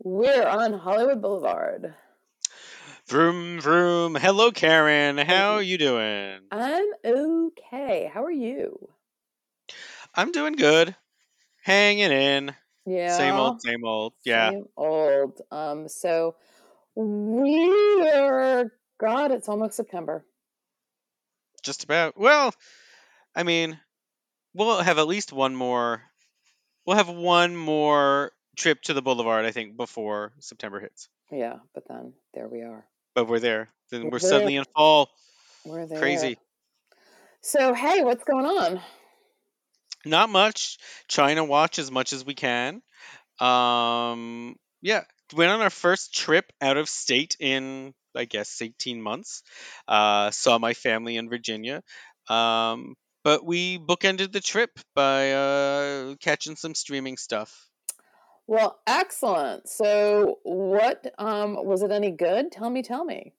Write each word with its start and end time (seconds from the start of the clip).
We're 0.00 0.46
on 0.46 0.74
Hollywood 0.74 1.20
Boulevard. 1.20 1.94
Vroom 3.08 3.60
vroom. 3.60 4.14
Hello, 4.14 4.52
Karen. 4.52 5.18
How 5.18 5.54
are 5.54 5.62
you 5.62 5.76
doing? 5.76 6.40
I'm 6.52 6.86
okay. 7.04 8.08
How 8.12 8.24
are 8.24 8.30
you? 8.30 8.88
I'm 10.14 10.30
doing 10.30 10.52
good. 10.52 10.94
Hanging 11.64 12.12
in. 12.12 12.54
Yeah. 12.86 13.16
Same 13.16 13.34
old, 13.34 13.60
same 13.60 13.84
old. 13.84 14.12
Yeah. 14.24 14.50
Same 14.50 14.66
old. 14.76 15.40
Um, 15.50 15.88
so 15.88 16.36
we 16.94 18.08
are 18.08 18.70
God, 19.00 19.32
it's 19.32 19.48
almost 19.48 19.74
September. 19.74 20.24
Just 21.64 21.82
about. 21.82 22.16
Well, 22.16 22.54
I 23.34 23.42
mean, 23.42 23.80
we'll 24.54 24.80
have 24.80 24.98
at 24.98 25.08
least 25.08 25.32
one 25.32 25.56
more. 25.56 26.02
We'll 26.86 26.96
have 26.96 27.08
one 27.08 27.56
more 27.56 28.30
trip 28.58 28.82
to 28.82 28.94
the 28.94 29.02
boulevard, 29.02 29.44
I 29.44 29.50
think, 29.50 29.76
before 29.76 30.32
September 30.40 30.80
hits. 30.80 31.08
Yeah, 31.30 31.56
but 31.74 31.84
then 31.88 32.12
there 32.34 32.48
we 32.48 32.62
are. 32.62 32.84
But 33.14 33.28
we're 33.28 33.40
there. 33.40 33.68
Then 33.90 34.04
we're, 34.04 34.10
We're 34.10 34.18
suddenly 34.18 34.56
in 34.56 34.64
fall. 34.76 35.10
We're 35.64 35.86
there. 35.86 35.98
Crazy. 35.98 36.38
So 37.40 37.72
hey, 37.72 38.02
what's 38.02 38.24
going 38.24 38.44
on? 38.44 38.80
Not 40.04 40.30
much. 40.30 40.78
Trying 41.08 41.36
to 41.36 41.44
watch 41.44 41.78
as 41.78 41.90
much 41.90 42.12
as 42.12 42.24
we 42.24 42.34
can. 42.34 42.82
Um, 43.40 44.56
yeah, 44.82 45.04
went 45.34 45.50
on 45.50 45.60
our 45.60 45.70
first 45.70 46.14
trip 46.14 46.52
out 46.60 46.76
of 46.76 46.88
state 46.88 47.36
in, 47.40 47.94
I 48.14 48.24
guess, 48.24 48.60
18 48.60 49.00
months. 49.00 49.42
Uh, 49.86 50.30
saw 50.30 50.58
my 50.58 50.74
family 50.74 51.16
in 51.16 51.28
Virginia. 51.28 51.82
Um, 52.28 52.96
but 53.24 53.44
we 53.44 53.78
bookended 53.78 54.32
the 54.32 54.40
trip 54.40 54.70
by 54.94 55.32
uh, 55.32 56.14
catching 56.20 56.56
some 56.56 56.74
streaming 56.74 57.16
stuff. 57.16 57.68
Well, 58.48 58.78
excellent. 58.86 59.68
So 59.68 60.38
what 60.42 61.14
um 61.18 61.54
was 61.64 61.82
it 61.82 61.90
any 61.90 62.10
good? 62.10 62.50
Tell 62.50 62.70
me, 62.70 62.82
tell 62.82 63.04
me. 63.04 63.34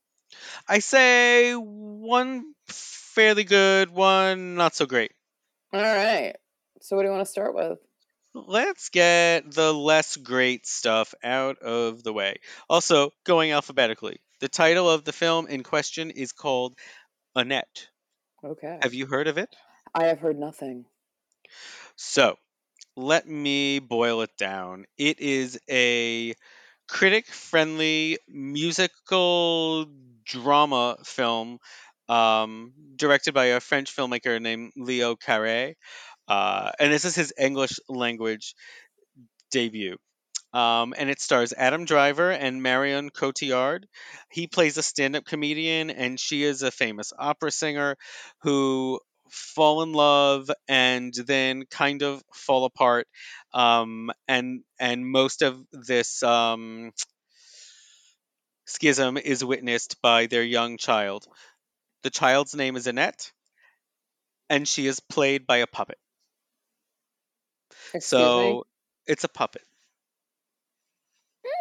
I 0.67 0.80
say 0.80 1.53
one 1.53 2.53
fairly 2.67 3.44
good, 3.44 3.89
one 3.89 4.53
not 4.53 4.75
so 4.75 4.86
great. 4.86 5.11
All 5.73 5.81
right. 5.81 6.36
So 6.81 6.95
what 6.95 7.02
do 7.02 7.08
you 7.08 7.11
want 7.11 7.25
to 7.25 7.31
start 7.31 7.56
with? 7.56 7.80
Let's 8.36 8.89
get 8.89 9.52
the 9.52 9.73
less 9.73 10.16
great 10.16 10.67
stuff 10.67 11.16
out 11.23 11.58
of 11.58 12.03
the 12.03 12.14
way. 12.14 12.36
Also, 12.70 13.11
going 13.23 13.52
alphabetically, 13.52 14.20
the 14.39 14.48
title 14.48 14.88
of 14.88 15.03
the 15.03 15.11
film 15.11 15.48
in 15.48 15.64
question 15.64 16.11
is 16.11 16.31
called 16.31 16.78
Annette. 17.36 17.88
Okay. 18.44 18.78
Have 18.83 18.94
you 18.94 19.08
heard 19.08 19.28
of 19.28 19.39
it? 19.39 19.55
I 19.95 20.05
have 20.05 20.20
heard 20.20 20.38
nothing. 20.38 20.86
So, 21.95 22.38
let 22.95 23.28
me 23.28 23.80
boil 23.80 24.22
it 24.22 24.32
down. 24.38 24.86
It 24.98 25.20
is 25.20 25.59
a 25.70 26.34
critic 26.88 27.28
friendly 27.28 28.18
musical 28.28 29.88
drama 30.26 30.98
film 31.04 31.60
um, 32.10 32.73
directed 32.95 33.34
by 33.34 33.45
a 33.48 33.60
French 33.60 33.95
filmmaker 33.95 34.42
named 34.42 34.73
Leos 34.76 35.17
Carax. 35.26 35.76
Uh, 36.28 36.72
and 36.80 36.94
this 36.94 37.06
is 37.06 37.16
his 37.16 37.34
English 37.40 37.80
language 37.90 38.56
debut. 39.52 39.98
Um, 40.54 40.95
and 40.98 41.10
it 41.10 41.22
stars 41.22 41.54
Adam 41.58 41.86
Driver 41.86 42.32
and 42.32 42.64
Marion 42.64 43.10
Cotillard. 43.12 43.86
He 44.32 44.48
plays 44.48 44.78
a 44.78 44.84
stand 44.84 45.16
up 45.16 45.26
comedian, 45.26 45.90
and 45.92 46.20
she 46.20 46.44
is 46.44 46.64
a 46.64 46.72
famous 46.72 47.14
opera 47.17 47.52
singer 47.52 47.98
who 48.42 49.00
fall 49.30 49.83
in 49.83 49.94
love 49.94 50.49
and 50.67 51.13
then 51.13 51.66
kind 51.66 52.03
of 52.03 52.22
fall 52.33 52.66
apart. 52.66 53.08
Um, 53.53 54.11
and 54.27 54.61
and 54.80 55.05
most 55.05 55.41
of 55.41 55.63
this 55.71 56.21
um, 56.23 56.91
schism 58.66 59.17
is 59.17 59.44
witnessed 59.44 60.02
by 60.02 60.27
their 60.27 60.44
young 60.44 60.77
child. 60.77 61.25
The 62.03 62.09
child's 62.09 62.55
name 62.55 62.75
is 62.75 62.88
Annette, 62.88 63.31
and 64.49 64.67
she 64.67 64.87
is 64.87 64.99
played 64.99 65.45
by 65.48 65.58
a 65.58 65.67
puppet. 65.67 65.98
Excuse 67.93 68.04
so 68.05 68.65
it's 69.08 69.23
a 69.23 69.30
puppet 69.30 69.64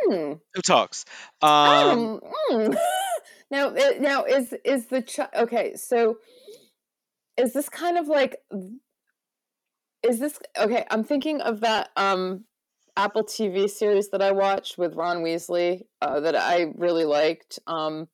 me. 0.08 0.16
Hmm. 0.16 0.32
who 0.54 0.62
talks. 0.62 1.04
Um, 1.42 1.50
Um, 1.50 2.20
mm. 2.50 2.76
now, 3.50 3.74
now 3.98 4.24
is 4.24 4.54
is 4.64 4.86
the 4.86 5.02
child 5.02 5.30
okay? 5.34 5.74
So, 5.76 6.18
is 7.38 7.52
this 7.52 7.68
kind 7.68 7.96
of 7.96 8.08
like? 8.08 8.36
Is 10.02 10.18
this 10.18 10.38
okay? 10.58 10.84
I'm 10.90 11.04
thinking 11.04 11.40
of 11.40 11.60
that 11.60 11.90
um 11.96 12.44
Apple 12.96 13.24
TV 13.24 13.70
series 13.70 14.10
that 14.10 14.20
I 14.20 14.32
watched 14.32 14.76
with 14.76 14.96
Ron 14.96 15.18
Weasley 15.18 15.82
uh, 16.02 16.20
that 16.20 16.34
I 16.34 16.72
really 16.76 17.04
liked. 17.04 17.60
Um, 17.66 18.08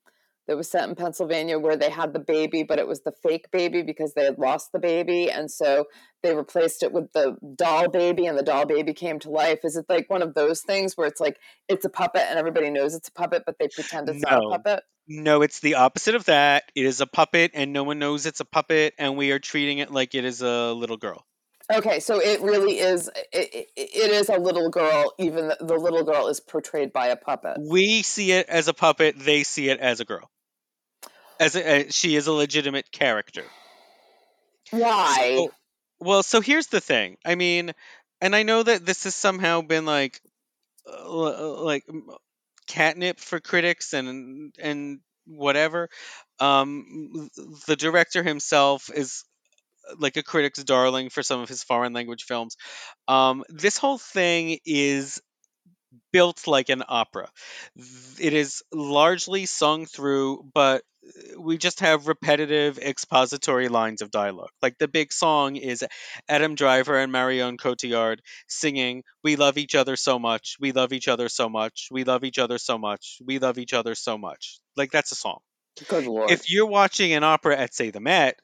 that 0.46 0.56
was 0.56 0.70
set 0.70 0.88
in 0.88 0.94
Pennsylvania 0.94 1.58
where 1.58 1.76
they 1.76 1.90
had 1.90 2.12
the 2.12 2.18
baby, 2.18 2.62
but 2.62 2.78
it 2.78 2.86
was 2.86 3.00
the 3.02 3.12
fake 3.22 3.50
baby 3.50 3.82
because 3.82 4.14
they 4.14 4.24
had 4.24 4.38
lost 4.38 4.72
the 4.72 4.78
baby, 4.78 5.30
and 5.30 5.50
so 5.50 5.86
they 6.22 6.34
replaced 6.34 6.82
it 6.82 6.92
with 6.92 7.12
the 7.12 7.36
doll 7.56 7.88
baby, 7.88 8.26
and 8.26 8.38
the 8.38 8.42
doll 8.42 8.66
baby 8.66 8.92
came 8.92 9.18
to 9.20 9.30
life. 9.30 9.60
Is 9.64 9.76
it 9.76 9.86
like 9.88 10.08
one 10.10 10.22
of 10.22 10.34
those 10.34 10.62
things 10.62 10.96
where 10.96 11.06
it's 11.06 11.20
like 11.20 11.38
it's 11.68 11.84
a 11.84 11.90
puppet 11.90 12.22
and 12.28 12.38
everybody 12.38 12.70
knows 12.70 12.94
it's 12.94 13.08
a 13.08 13.12
puppet, 13.12 13.44
but 13.46 13.56
they 13.58 13.68
pretend 13.68 14.08
it's 14.08 14.22
not 14.22 14.44
a 14.44 14.48
puppet? 14.50 14.82
No, 15.06 15.42
it's 15.42 15.60
the 15.60 15.74
opposite 15.74 16.14
of 16.14 16.24
that. 16.26 16.64
It 16.74 16.86
is 16.86 17.00
a 17.00 17.06
puppet, 17.06 17.50
and 17.54 17.72
no 17.72 17.84
one 17.84 17.98
knows 17.98 18.26
it's 18.26 18.40
a 18.40 18.44
puppet, 18.44 18.94
and 18.98 19.16
we 19.16 19.32
are 19.32 19.38
treating 19.38 19.78
it 19.78 19.90
like 19.90 20.14
it 20.14 20.24
is 20.24 20.40
a 20.40 20.72
little 20.72 20.96
girl. 20.96 21.26
Okay, 21.72 22.00
so 22.00 22.20
it 22.20 22.42
really 22.42 22.78
is. 22.78 23.08
It, 23.32 23.68
it, 23.74 24.10
is 24.10 24.28
a 24.28 24.36
little 24.36 24.68
girl. 24.68 25.14
Even 25.18 25.48
the, 25.48 25.56
the 25.60 25.74
little 25.74 26.04
girl 26.04 26.28
is 26.28 26.40
portrayed 26.40 26.92
by 26.92 27.06
a 27.06 27.16
puppet. 27.16 27.56
We 27.58 28.02
see 28.02 28.32
it 28.32 28.48
as 28.48 28.68
a 28.68 28.74
puppet; 28.74 29.18
they 29.18 29.44
see 29.44 29.70
it 29.70 29.80
as 29.80 30.00
a 30.00 30.04
girl. 30.04 30.30
As 31.40 31.56
a, 31.56 31.86
uh, 31.86 31.90
she 31.90 32.16
is 32.16 32.26
a 32.26 32.32
legitimate 32.32 32.92
character. 32.92 33.44
Why? 34.70 35.36
So- 35.36 35.52
well, 36.00 36.22
so 36.22 36.40
here's 36.40 36.66
the 36.66 36.80
thing. 36.80 37.16
I 37.24 37.34
mean, 37.34 37.72
and 38.20 38.36
I 38.36 38.42
know 38.42 38.62
that 38.62 38.84
this 38.84 39.04
has 39.04 39.14
somehow 39.14 39.62
been 39.62 39.86
like, 39.86 40.20
uh, 40.86 41.62
like 41.62 41.84
catnip 42.66 43.20
for 43.20 43.40
critics 43.40 43.94
and 43.94 44.54
and 44.58 45.00
whatever. 45.26 45.88
Um, 46.40 47.30
the 47.66 47.76
director 47.76 48.22
himself 48.22 48.90
is 48.94 49.24
uh, 49.24 49.33
like 49.98 50.16
a 50.16 50.22
critic's 50.22 50.62
darling 50.62 51.10
for 51.10 51.22
some 51.22 51.40
of 51.40 51.48
his 51.48 51.62
foreign 51.62 51.92
language 51.92 52.24
films. 52.24 52.56
Um, 53.08 53.44
this 53.48 53.78
whole 53.78 53.98
thing 53.98 54.58
is 54.64 55.20
built 56.12 56.46
like 56.46 56.68
an 56.68 56.82
opera. 56.88 57.28
It 58.20 58.32
is 58.32 58.62
largely 58.72 59.46
sung 59.46 59.86
through, 59.86 60.50
but 60.54 60.82
we 61.38 61.58
just 61.58 61.80
have 61.80 62.08
repetitive 62.08 62.78
expository 62.78 63.68
lines 63.68 64.00
of 64.02 64.10
dialogue. 64.10 64.50
Like 64.62 64.78
the 64.78 64.88
big 64.88 65.12
song 65.12 65.56
is 65.56 65.84
Adam 66.28 66.54
Driver 66.54 66.98
and 66.98 67.12
Marion 67.12 67.58
Cotillard 67.58 68.20
singing, 68.48 69.02
We 69.22 69.36
love 69.36 69.58
each 69.58 69.74
other 69.74 69.96
so 69.96 70.18
much, 70.18 70.56
we 70.60 70.72
love 70.72 70.92
each 70.92 71.08
other 71.08 71.28
so 71.28 71.48
much, 71.48 71.88
we 71.90 72.04
love 72.04 72.24
each 72.24 72.38
other 72.38 72.58
so 72.58 72.78
much, 72.78 73.18
we 73.24 73.38
love 73.38 73.58
each 73.58 73.74
other 73.74 73.94
so 73.94 74.16
much. 74.16 74.60
Like 74.76 74.90
that's 74.90 75.12
a 75.12 75.16
song. 75.16 75.40
If 76.30 76.50
you're 76.50 76.66
watching 76.66 77.12
an 77.12 77.24
opera 77.24 77.58
at, 77.58 77.74
say, 77.74 77.90
the 77.90 78.00
Met, 78.00 78.38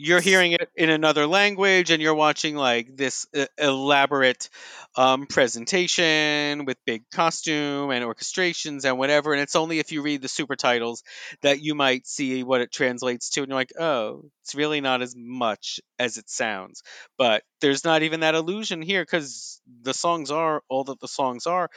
you're 0.00 0.20
hearing 0.20 0.52
it 0.52 0.68
in 0.76 0.90
another 0.90 1.26
language 1.26 1.90
and 1.90 2.02
you're 2.02 2.14
watching 2.14 2.56
like 2.56 2.96
this 2.96 3.26
elaborate 3.58 4.48
um, 4.96 5.26
presentation 5.26 6.64
with 6.64 6.76
big 6.86 7.02
costume 7.12 7.90
and 7.90 8.04
orchestrations 8.04 8.84
and 8.84 8.98
whatever 8.98 9.32
and 9.32 9.42
it's 9.42 9.56
only 9.56 9.78
if 9.78 9.92
you 9.92 10.02
read 10.02 10.22
the 10.22 10.28
super 10.28 10.56
titles 10.56 11.02
that 11.42 11.60
you 11.60 11.74
might 11.74 12.06
see 12.06 12.42
what 12.42 12.60
it 12.60 12.72
translates 12.72 13.30
to 13.30 13.40
and 13.42 13.50
you're 13.50 13.58
like 13.58 13.72
oh 13.78 14.24
it's 14.50 14.54
really 14.56 14.80
not 14.80 15.00
as 15.00 15.14
much 15.16 15.80
as 15.98 16.16
it 16.16 16.28
sounds. 16.28 16.82
But 17.16 17.44
there's 17.60 17.84
not 17.84 18.02
even 18.02 18.20
that 18.20 18.34
illusion 18.34 18.82
here 18.82 19.02
because 19.02 19.60
the 19.82 19.94
songs 19.94 20.32
are 20.32 20.62
all 20.68 20.84
that 20.84 20.98
the 20.98 21.06
songs 21.06 21.46
are 21.46 21.70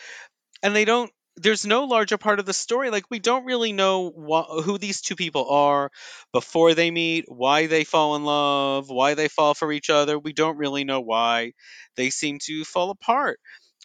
and 0.63 0.75
they 0.75 0.85
don't 0.85 1.11
there's 1.38 1.66
no 1.66 1.85
larger 1.85 2.18
part 2.18 2.40
of 2.40 2.46
the 2.46 2.53
story 2.53 2.90
like 2.90 3.06
we 3.09 3.20
don't 3.20 3.46
really 3.46 3.74
know 3.74 4.12
wha- 4.16 4.62
who 4.62 4.78
these 4.78 5.02
two 5.02 5.16
people 5.16 5.50
are 5.50 5.91
before 6.32 6.74
they 6.74 6.91
meet, 6.91 7.26
why 7.28 7.68
they 7.68 7.84
fall 7.84 8.16
in 8.16 8.24
love, 8.24 8.90
why 8.90 9.16
they 9.16 9.28
fall 9.28 9.53
for 9.53 9.72
each 9.72 9.90
other. 9.90 10.20
We 10.20 10.34
don't 10.34 10.58
really 10.58 10.84
know 10.84 11.02
why 11.02 11.53
they 11.96 12.12
seem 12.12 12.40
to 12.44 12.64
fall 12.64 12.91
apart. 12.91 13.40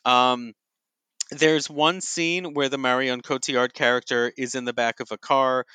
Um, 0.05 0.53
there's 1.31 1.69
one 1.69 2.00
scene 2.00 2.55
where 2.55 2.71
the 2.71 2.79
Marion 2.79 3.21
Cotillard 3.21 3.75
character 3.75 4.33
is 4.37 4.55
in 4.55 4.65
the 4.65 4.73
back 4.73 5.00
of 5.00 5.12
a 5.12 5.19
car 5.19 5.67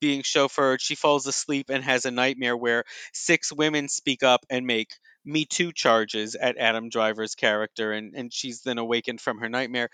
being 0.00 0.22
chauffeured. 0.22 0.80
She 0.80 0.94
falls 0.94 1.26
asleep 1.26 1.66
and 1.70 1.84
has 1.84 2.04
a 2.06 2.10
nightmare 2.10 2.56
where 2.56 2.84
six 3.12 3.52
women 3.52 3.88
speak 3.88 4.22
up 4.22 4.46
and 4.50 4.66
make 4.66 4.90
Me 5.24 5.44
Too 5.44 5.72
charges 5.72 6.34
at 6.36 6.58
Adam 6.58 6.88
Driver's 6.90 7.34
character, 7.34 7.92
and, 7.92 8.14
and 8.14 8.32
she's 8.32 8.62
then 8.62 8.78
awakened 8.78 9.20
from 9.20 9.38
her 9.38 9.48
nightmare. 9.48 9.90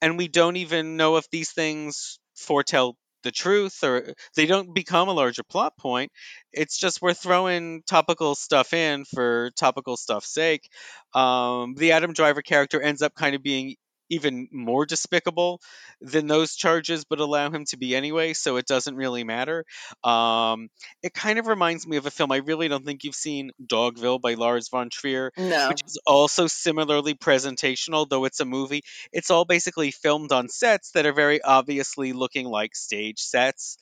And 0.00 0.18
we 0.18 0.28
don't 0.28 0.56
even 0.56 0.96
know 0.96 1.16
if 1.16 1.28
these 1.30 1.52
things 1.52 2.18
foretell 2.36 2.96
the 3.22 3.32
truth 3.32 3.82
or 3.82 4.14
they 4.36 4.46
don't 4.46 4.74
become 4.74 5.08
a 5.08 5.12
larger 5.12 5.42
plot 5.42 5.76
point. 5.78 6.12
It's 6.52 6.78
just 6.78 7.00
we're 7.02 7.14
throwing 7.14 7.82
topical 7.86 8.34
stuff 8.34 8.72
in 8.74 9.04
for 9.06 9.50
topical 9.58 9.96
stuff's 9.96 10.32
sake. 10.32 10.68
Um, 11.14 11.74
the 11.74 11.92
Adam 11.92 12.12
Driver 12.12 12.42
character 12.42 12.80
ends 12.80 13.02
up 13.02 13.14
kind 13.14 13.34
of 13.34 13.42
being 13.42 13.76
even 14.10 14.48
more 14.52 14.86
despicable 14.86 15.60
than 16.00 16.26
those 16.26 16.54
charges, 16.54 17.04
but 17.04 17.20
allow 17.20 17.50
him 17.50 17.64
to 17.66 17.76
be 17.76 17.94
anyway, 17.96 18.32
so 18.32 18.56
it 18.56 18.66
doesn't 18.66 18.96
really 18.96 19.24
matter. 19.24 19.64
Um, 20.02 20.68
it 21.02 21.14
kind 21.14 21.38
of 21.38 21.46
reminds 21.46 21.86
me 21.86 21.96
of 21.96 22.06
a 22.06 22.10
film 22.10 22.32
I 22.32 22.38
really 22.38 22.68
don't 22.68 22.84
think 22.84 23.04
you've 23.04 23.14
seen, 23.14 23.50
Dogville 23.64 24.20
by 24.20 24.34
Lars 24.34 24.68
von 24.68 24.90
Trier, 24.90 25.32
No. 25.36 25.68
which 25.68 25.80
is 25.86 25.98
also 26.06 26.46
similarly 26.46 27.14
presentational, 27.14 28.08
though 28.08 28.24
it's 28.24 28.40
a 28.40 28.44
movie. 28.44 28.82
It's 29.12 29.30
all 29.30 29.44
basically 29.44 29.90
filmed 29.90 30.32
on 30.32 30.48
sets 30.48 30.92
that 30.92 31.06
are 31.06 31.12
very 31.12 31.42
obviously 31.42 32.12
looking 32.12 32.46
like 32.46 32.74
stage 32.76 33.20
sets. 33.20 33.76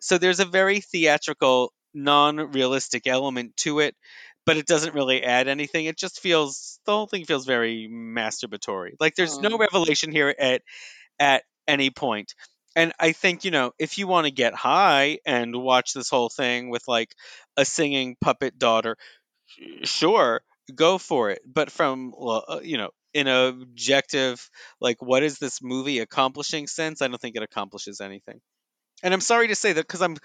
So 0.00 0.18
there's 0.18 0.40
a 0.40 0.44
very 0.44 0.80
theatrical, 0.80 1.72
non 1.94 2.36
realistic 2.52 3.06
element 3.06 3.56
to 3.58 3.80
it, 3.80 3.94
but 4.48 4.58
it 4.58 4.66
doesn't 4.66 4.94
really 4.94 5.22
add 5.24 5.48
anything. 5.48 5.86
It 5.86 5.98
just 5.98 6.20
feels, 6.20 6.80
the 6.86 6.92
whole 6.92 7.08
thing 7.08 7.26
feels 7.26 7.46
very 7.46 7.88
masturbatory. 7.92 8.94
Like 9.00 9.16
there's 9.16 9.40
no 9.40 9.50
Mm. 9.50 9.58
revelation 9.58 10.12
here 10.12 10.34
at, 10.38 10.62
at 11.20 11.44
any 11.68 11.90
point. 11.90 12.34
And 12.76 12.92
I 13.00 13.12
think, 13.12 13.44
you 13.44 13.52
know, 13.52 13.72
if 13.78 13.98
you 13.98 14.08
want 14.08 14.26
to 14.26 14.32
get 14.32 14.54
high 14.54 15.20
and 15.26 15.56
watch 15.56 15.94
this 15.94 16.10
whole 16.10 16.30
thing 16.30 16.70
with 16.70 16.84
like 16.88 17.14
a 17.56 17.64
singing 17.64 18.16
puppet 18.20 18.58
daughter, 18.58 18.96
sure 19.84 20.42
go 20.74 20.98
for 20.98 21.30
it 21.30 21.40
but 21.46 21.70
from 21.70 22.12
uh, 22.20 22.60
you 22.62 22.76
know 22.76 22.90
in 23.14 23.26
a 23.26 23.46
objective 23.46 24.50
like 24.80 25.00
what 25.00 25.22
is 25.22 25.38
this 25.38 25.60
movie 25.62 25.98
accomplishing 26.00 26.66
sense 26.66 27.00
i 27.00 27.08
don't 27.08 27.20
think 27.20 27.36
it 27.36 27.42
accomplishes 27.42 28.00
anything 28.00 28.40
and 29.02 29.14
i'm 29.14 29.20
sorry 29.22 29.48
to 29.48 29.56
say 29.56 29.72
that 29.74 29.82
because 29.82 30.02
i'm 30.02 30.16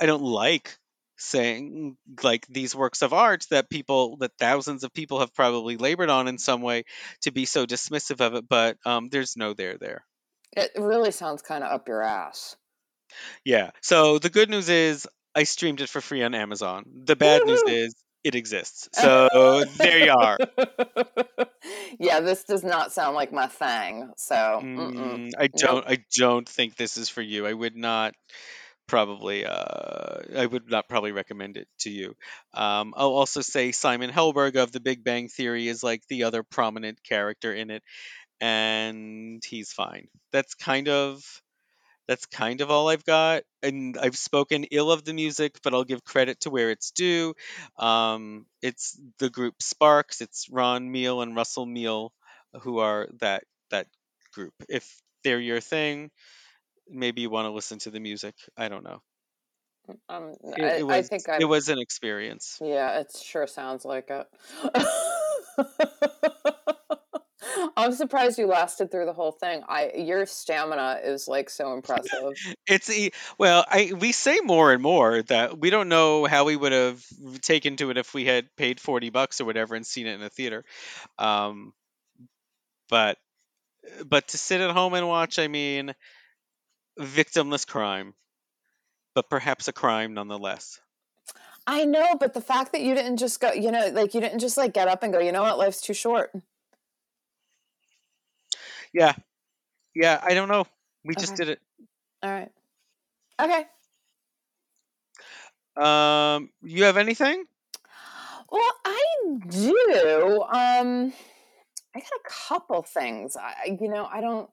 i 0.00 0.06
don't 0.06 0.22
like 0.22 0.78
saying 1.16 1.96
like 2.22 2.46
these 2.48 2.74
works 2.74 3.02
of 3.02 3.12
art 3.12 3.46
that 3.50 3.70
people 3.70 4.16
that 4.18 4.32
thousands 4.38 4.84
of 4.84 4.92
people 4.92 5.20
have 5.20 5.34
probably 5.34 5.76
labored 5.76 6.10
on 6.10 6.28
in 6.28 6.38
some 6.38 6.62
way 6.62 6.84
to 7.22 7.30
be 7.30 7.44
so 7.44 7.66
dismissive 7.66 8.20
of 8.20 8.34
it 8.34 8.48
but 8.48 8.76
um 8.84 9.08
there's 9.10 9.36
no 9.36 9.54
there 9.54 9.78
there 9.78 10.04
It 10.56 10.72
really 10.76 11.10
sounds 11.10 11.42
kind 11.42 11.64
of 11.64 11.72
up 11.72 11.88
your 11.88 12.02
ass. 12.02 12.56
yeah 13.44 13.70
so 13.80 14.18
the 14.18 14.30
good 14.30 14.50
news 14.50 14.68
is 14.68 15.08
i 15.34 15.44
streamed 15.44 15.80
it 15.80 15.88
for 15.88 16.00
free 16.00 16.22
on 16.22 16.34
amazon 16.34 16.84
the 17.04 17.16
bad 17.16 17.42
news 17.46 17.62
is 17.66 17.94
it 18.24 18.34
exists 18.34 18.88
so 18.92 19.64
there 19.78 20.04
you 20.04 20.14
are 20.18 20.36
yeah, 21.98 22.20
this 22.20 22.44
does 22.44 22.64
not 22.64 22.92
sound 22.92 23.14
like 23.14 23.32
my 23.32 23.46
thing. 23.46 24.10
So. 24.16 24.34
Mm, 24.34 25.30
I 25.38 25.46
don't. 25.48 25.86
I 25.86 25.98
don't 26.16 26.48
think 26.48 26.76
this 26.76 26.96
is 26.96 27.08
for 27.08 27.22
you. 27.22 27.46
I 27.46 27.52
would 27.52 27.76
not 27.76 28.14
probably. 28.86 29.44
Uh, 29.44 30.18
I 30.36 30.46
would 30.46 30.70
not 30.70 30.88
probably 30.88 31.12
recommend 31.12 31.56
it 31.56 31.68
to 31.80 31.90
you. 31.90 32.16
Um, 32.54 32.94
I'll 32.96 33.14
also 33.14 33.40
say 33.40 33.72
Simon 33.72 34.10
Helberg 34.10 34.56
of 34.56 34.72
The 34.72 34.80
Big 34.80 35.04
Bang 35.04 35.28
Theory 35.28 35.68
is 35.68 35.82
like 35.82 36.06
the 36.08 36.24
other 36.24 36.42
prominent 36.42 37.02
character 37.02 37.52
in 37.52 37.70
it, 37.70 37.82
and 38.40 39.42
he's 39.44 39.72
fine. 39.72 40.08
That's 40.32 40.54
kind 40.54 40.88
of. 40.88 41.24
That's 42.08 42.26
kind 42.26 42.60
of 42.60 42.70
all 42.70 42.88
I've 42.88 43.04
got, 43.04 43.42
and 43.64 43.98
I've 43.98 44.16
spoken 44.16 44.62
ill 44.70 44.92
of 44.92 45.04
the 45.04 45.12
music, 45.12 45.58
but 45.64 45.74
I'll 45.74 45.82
give 45.82 46.04
credit 46.04 46.38
to 46.42 46.50
where 46.50 46.70
it's 46.70 46.92
due. 46.92 47.34
Um, 47.78 48.46
it's 48.62 48.96
the 49.18 49.28
group 49.28 49.60
Sparks. 49.60 50.20
It's 50.20 50.48
Ron 50.48 50.92
Mael 50.92 51.20
and 51.22 51.34
Russell 51.34 51.66
Mael 51.66 52.12
who 52.62 52.78
are 52.78 53.08
that 53.20 53.44
that 53.70 53.86
group. 54.32 54.54
If 54.68 55.00
they're 55.24 55.40
your 55.40 55.60
thing, 55.60 56.10
maybe 56.88 57.22
you 57.22 57.30
want 57.30 57.46
to 57.46 57.50
listen 57.50 57.78
to 57.80 57.90
the 57.90 58.00
music. 58.00 58.34
I 58.56 58.68
don't 58.68 58.84
know. 58.84 59.02
Um, 60.08 60.34
It, 60.56 60.64
I, 60.64 60.68
it 60.78 60.82
I 60.88 60.98
was 60.98 61.08
think 61.08 61.22
it 61.28 61.32
I've. 61.32 61.48
was 61.48 61.68
an 61.68 61.78
experience. 61.78 62.58
Yeah, 62.60 63.00
it 63.00 63.12
sure 63.22 63.46
sounds 63.46 63.84
like 63.84 64.10
it. 64.10 64.26
I'm 67.76 67.92
surprised 67.92 68.38
you 68.38 68.46
lasted 68.46 68.90
through 68.90 69.04
the 69.06 69.12
whole 69.12 69.32
thing. 69.32 69.62
I 69.68 69.92
your 69.96 70.26
stamina 70.26 71.00
is 71.04 71.28
like 71.28 71.50
so 71.50 71.72
impressive. 71.74 72.34
It's 72.66 72.90
well, 73.38 73.64
I 73.68 73.92
we 73.96 74.12
say 74.12 74.40
more 74.42 74.72
and 74.72 74.82
more 74.82 75.22
that 75.22 75.58
we 75.58 75.70
don't 75.70 75.88
know 75.88 76.24
how 76.24 76.44
we 76.44 76.56
would 76.56 76.72
have 76.72 77.04
taken 77.42 77.76
to 77.76 77.90
it 77.90 77.96
if 77.96 78.12
we 78.12 78.24
had 78.24 78.48
paid 78.56 78.80
forty 78.80 79.10
bucks 79.10 79.40
or 79.40 79.44
whatever 79.44 79.74
and 79.74 79.86
seen 79.86 80.06
it 80.06 80.14
in 80.14 80.22
a 80.22 80.30
theater. 80.30 80.64
Um, 81.18 81.72
but 82.88 83.18
but 84.04 84.28
to 84.28 84.38
sit 84.38 84.60
at 84.60 84.70
home 84.70 84.94
and 84.94 85.06
watch, 85.06 85.38
I 85.38 85.48
mean, 85.48 85.94
victimless 86.98 87.66
crime, 87.66 88.14
but 89.14 89.28
perhaps 89.30 89.68
a 89.68 89.72
crime 89.72 90.14
nonetheless. 90.14 90.80
I 91.66 91.84
know, 91.84 92.14
but 92.18 92.32
the 92.32 92.40
fact 92.40 92.72
that 92.72 92.80
you 92.82 92.94
didn't 92.94 93.16
just 93.16 93.40
go, 93.40 93.52
you 93.52 93.72
know, 93.72 93.88
like 93.88 94.14
you 94.14 94.20
didn't 94.20 94.38
just 94.38 94.56
like 94.56 94.72
get 94.72 94.86
up 94.88 95.02
and 95.02 95.12
go, 95.12 95.18
you 95.18 95.32
know 95.32 95.42
what, 95.42 95.58
life's 95.58 95.80
too 95.80 95.94
short. 95.94 96.30
Yeah, 98.92 99.14
yeah. 99.94 100.20
I 100.22 100.34
don't 100.34 100.48
know. 100.48 100.64
We 101.04 101.14
just 101.16 101.34
did 101.36 101.48
it. 101.48 101.60
All 102.22 102.30
right. 102.30 102.50
Okay. 103.40 103.64
Um, 105.76 106.50
you 106.62 106.84
have 106.84 106.96
anything? 106.96 107.44
Well, 108.50 108.72
I 108.84 109.04
do. 109.48 110.42
Um, 110.42 111.12
I 111.94 111.98
got 112.00 112.10
a 112.12 112.28
couple 112.48 112.82
things. 112.82 113.36
I, 113.36 113.54
I- 113.66 113.78
you 113.80 113.88
know, 113.88 114.06
I 114.10 114.20
don't. 114.20 114.48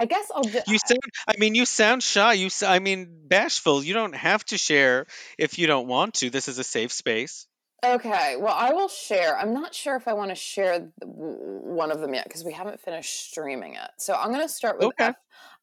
I 0.00 0.06
guess 0.06 0.30
I'll. 0.34 0.42
Ju- 0.42 0.60
You 0.66 0.78
sound. 0.78 1.00
I 1.28 1.34
mean, 1.38 1.54
you 1.54 1.64
sound 1.64 2.02
shy. 2.02 2.32
You. 2.34 2.48
I 2.66 2.78
mean, 2.80 3.08
bashful. 3.26 3.84
You 3.84 3.94
don't 3.94 4.14
have 4.14 4.44
to 4.46 4.58
share 4.58 5.06
if 5.38 5.58
you 5.58 5.66
don't 5.66 5.86
want 5.86 6.14
to. 6.14 6.30
This 6.30 6.48
is 6.48 6.58
a 6.58 6.64
safe 6.64 6.92
space. 6.92 7.46
Okay, 7.84 8.36
well, 8.38 8.54
I 8.56 8.72
will 8.72 8.86
share. 8.88 9.36
I'm 9.36 9.52
not 9.54 9.74
sure 9.74 9.96
if 9.96 10.06
I 10.06 10.12
want 10.12 10.30
to 10.30 10.36
share 10.36 10.88
one 11.04 11.90
of 11.90 11.98
them 12.00 12.14
yet 12.14 12.22
because 12.24 12.44
we 12.44 12.52
haven't 12.52 12.80
finished 12.80 13.28
streaming 13.30 13.74
it. 13.74 13.90
So 13.98 14.14
I'm 14.14 14.28
going 14.28 14.40
to 14.40 14.48
start 14.48 14.78
with 14.78 14.86
Okay. 14.88 15.06
F. 15.06 15.16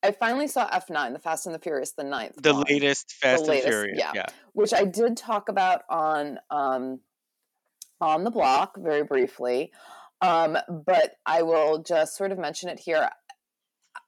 I 0.03 0.11
finally 0.11 0.47
saw 0.49 0.69
F9, 0.69 1.13
The 1.13 1.19
Fast 1.19 1.45
and 1.45 1.55
the 1.55 1.59
Furious, 1.59 1.93
the 1.93 2.03
ninth 2.03 2.35
The 2.41 2.53
one, 2.53 2.65
latest 2.69 3.13
Fast 3.13 3.45
latest, 3.47 3.67
and 3.67 3.73
Furious. 3.73 3.99
yeah. 3.99 4.11
Yeah. 4.15 4.25
which 4.51 4.73
I 4.73 4.83
did 4.83 5.15
talk 5.15 5.47
about 5.47 5.83
on 5.89 6.39
um, 6.49 6.99
on 8.01 8.25
the 8.25 8.31
block 8.31 8.75
very 8.77 9.03
briefly. 9.03 9.71
Um, 10.21 10.57
but 10.69 11.13
I 11.25 11.43
will 11.43 11.83
just 11.83 12.17
sort 12.17 12.33
of 12.33 12.37
mention 12.37 12.67
it 12.67 12.79
here. 12.79 13.09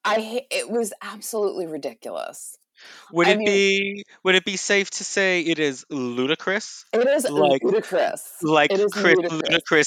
I 0.03 0.45
it 0.49 0.69
was 0.69 0.93
absolutely 1.01 1.67
ridiculous. 1.67 2.57
Would 3.11 3.27
I 3.27 3.31
it 3.31 3.37
mean- 3.37 3.45
be? 3.45 4.03
Would 4.23 4.35
it 4.35 4.45
be 4.45 4.57
safe 4.57 4.89
to 4.91 5.03
say 5.03 5.41
it 5.41 5.59
is 5.59 5.85
ludicrous? 5.89 6.85
It 6.93 7.07
is 7.07 7.29
Like- 7.29 7.63
ludicrous. 7.63 8.27
Like 8.41 8.71
is 8.71 8.91
Chris 8.91 9.15
ludicrous. 9.17 9.41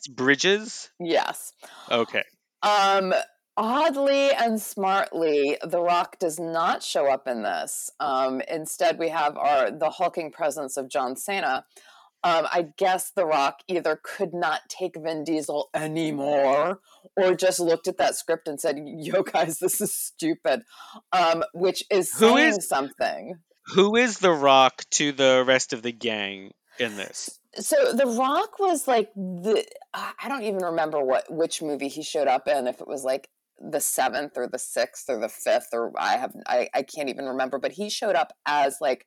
Ludacris 0.06 0.11
Bridges? 0.14 0.90
Yes. 1.00 1.52
Okay. 1.90 2.22
Um, 2.62 3.12
oddly 3.56 4.31
and 4.32 4.61
smartly, 4.62 5.58
The 5.64 5.81
Rock 5.81 6.19
does 6.20 6.38
not 6.38 6.82
show 6.82 7.06
up 7.10 7.27
in 7.27 7.43
this. 7.43 7.91
Um, 8.00 8.41
instead, 8.43 8.98
we 8.98 9.08
have 9.08 9.36
our 9.36 9.70
the 9.72 9.91
hulking 9.91 10.31
presence 10.31 10.77
of 10.77 10.89
John 10.89 11.17
Cena. 11.17 11.65
Um, 12.24 12.46
I 12.50 12.69
guess 12.78 13.10
The 13.10 13.26
Rock 13.26 13.58
either 13.69 14.00
could 14.02 14.32
not 14.32 14.62
take 14.69 14.96
Vin 14.96 15.24
Diesel 15.24 15.69
anymore, 15.74 16.81
or 17.16 17.34
just 17.34 17.60
looked 17.60 17.86
at 17.86 17.98
that 17.98 18.16
script 18.16 18.48
and 18.48 18.58
said, 18.58 18.78
"Yo, 18.82 19.22
guys, 19.22 19.58
this 19.58 19.81
is 19.81 19.94
stupid," 19.94 20.62
um, 21.12 21.44
which 21.52 21.84
is 21.90 22.10
Who 22.19 22.34
saying 22.34 22.54
is- 22.58 22.69
something. 22.69 23.34
Who 23.74 23.96
is 23.96 24.19
the 24.19 24.32
Rock 24.32 24.82
to 24.93 25.12
the 25.12 25.43
rest 25.46 25.72
of 25.72 25.82
the 25.82 25.93
gang 25.93 26.52
in 26.78 26.96
this? 26.96 27.38
So 27.56 27.93
The 27.93 28.06
Rock 28.06 28.58
was 28.58 28.86
like 28.88 29.12
the 29.14 29.64
I 29.94 30.28
don't 30.28 30.43
even 30.43 30.62
remember 30.64 31.02
what 31.02 31.31
which 31.32 31.62
movie 31.62 31.88
he 31.88 32.02
showed 32.02 32.26
up 32.28 32.48
in. 32.48 32.66
If 32.66 32.81
it 32.81 32.88
was 32.88 33.04
like 33.04 33.28
the 33.58 33.81
seventh 33.81 34.32
or 34.36 34.48
the 34.48 34.58
sixth 34.58 35.08
or 35.08 35.19
the 35.20 35.28
fifth 35.28 35.69
or 35.72 35.93
I 35.96 36.16
have 36.16 36.34
I, 36.46 36.69
I 36.74 36.82
can't 36.82 37.08
even 37.08 37.26
remember. 37.26 37.58
But 37.58 37.72
he 37.72 37.88
showed 37.88 38.16
up 38.16 38.32
as 38.44 38.78
like 38.81 39.06